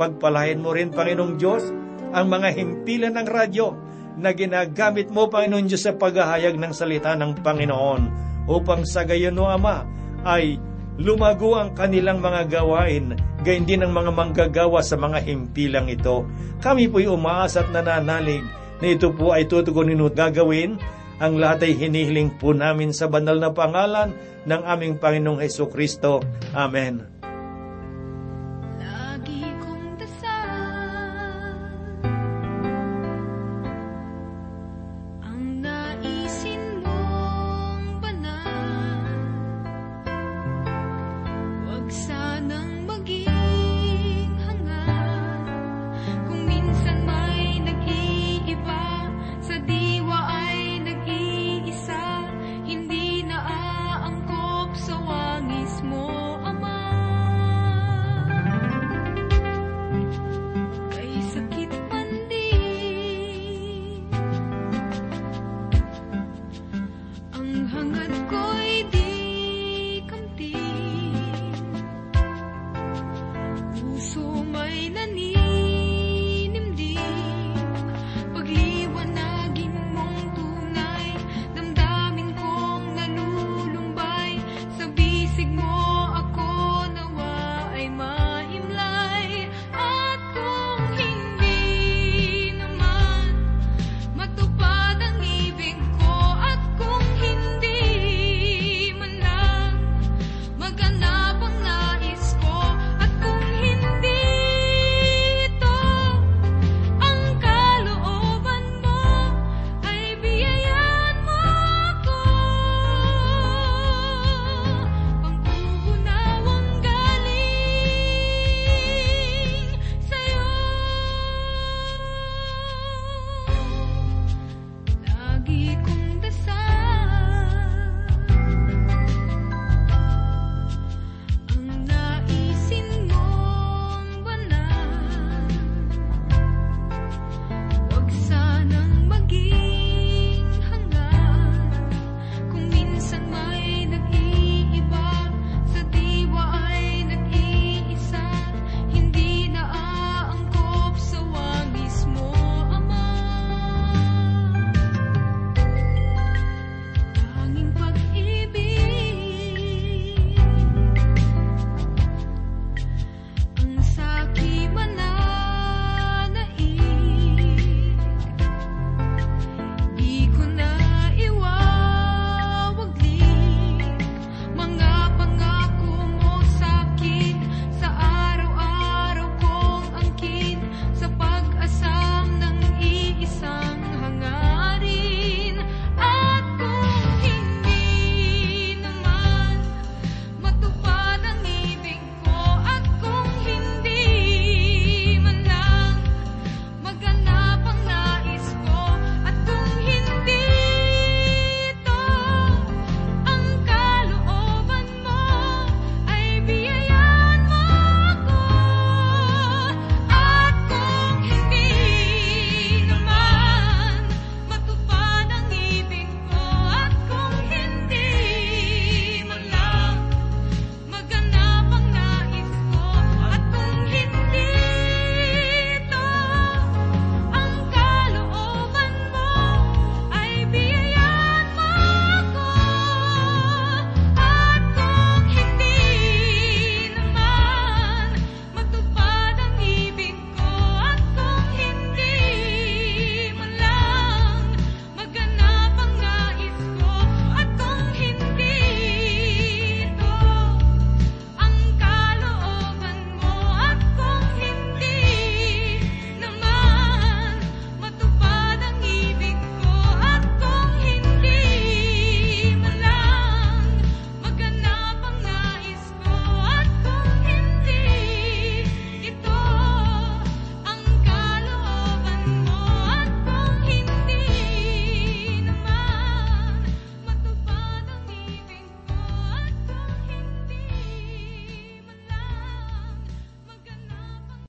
Pagpalahin 0.00 0.64
mo 0.64 0.72
rin, 0.72 0.88
Panginoong 0.88 1.36
Diyos, 1.36 1.68
ang 2.16 2.32
mga 2.32 2.56
himpilan 2.56 3.20
ng 3.20 3.28
radyo 3.28 3.66
na 4.20 4.36
ginagamit 4.36 5.08
mo, 5.08 5.26
Panginoon 5.32 5.66
Diyos, 5.66 5.88
sa 5.88 5.96
paghahayag 5.96 6.60
ng 6.60 6.72
salita 6.76 7.16
ng 7.16 7.40
Panginoon 7.40 8.02
upang 8.46 8.84
sa 8.84 9.02
gayon, 9.08 9.40
o 9.40 9.48
Ama, 9.48 9.88
ay 10.28 10.60
lumago 11.00 11.56
ang 11.56 11.72
kanilang 11.72 12.20
mga 12.20 12.60
gawain, 12.60 13.16
gayon 13.40 13.64
din 13.64 13.80
ang 13.80 13.96
mga 13.96 14.12
manggagawa 14.12 14.84
sa 14.84 15.00
mga 15.00 15.24
himpilang 15.24 15.88
ito. 15.88 16.28
Kami 16.60 16.92
po'y 16.92 17.08
umaasa 17.08 17.64
at 17.64 17.72
nananalig 17.72 18.44
na 18.80 18.86
ito 18.92 19.08
po 19.16 19.32
ay 19.32 19.48
tutugunin 19.48 20.04
at 20.04 20.16
gagawin. 20.16 20.76
Ang 21.20 21.36
lahat 21.36 21.68
ay 21.68 21.76
hinihiling 21.76 22.32
po 22.40 22.56
namin 22.56 22.96
sa 22.96 23.04
banal 23.04 23.36
na 23.36 23.52
pangalan 23.52 24.16
ng 24.48 24.62
aming 24.64 24.96
Panginoong 24.96 25.40
Heso 25.44 25.68
Kristo. 25.68 26.24
Amen. 26.56 27.19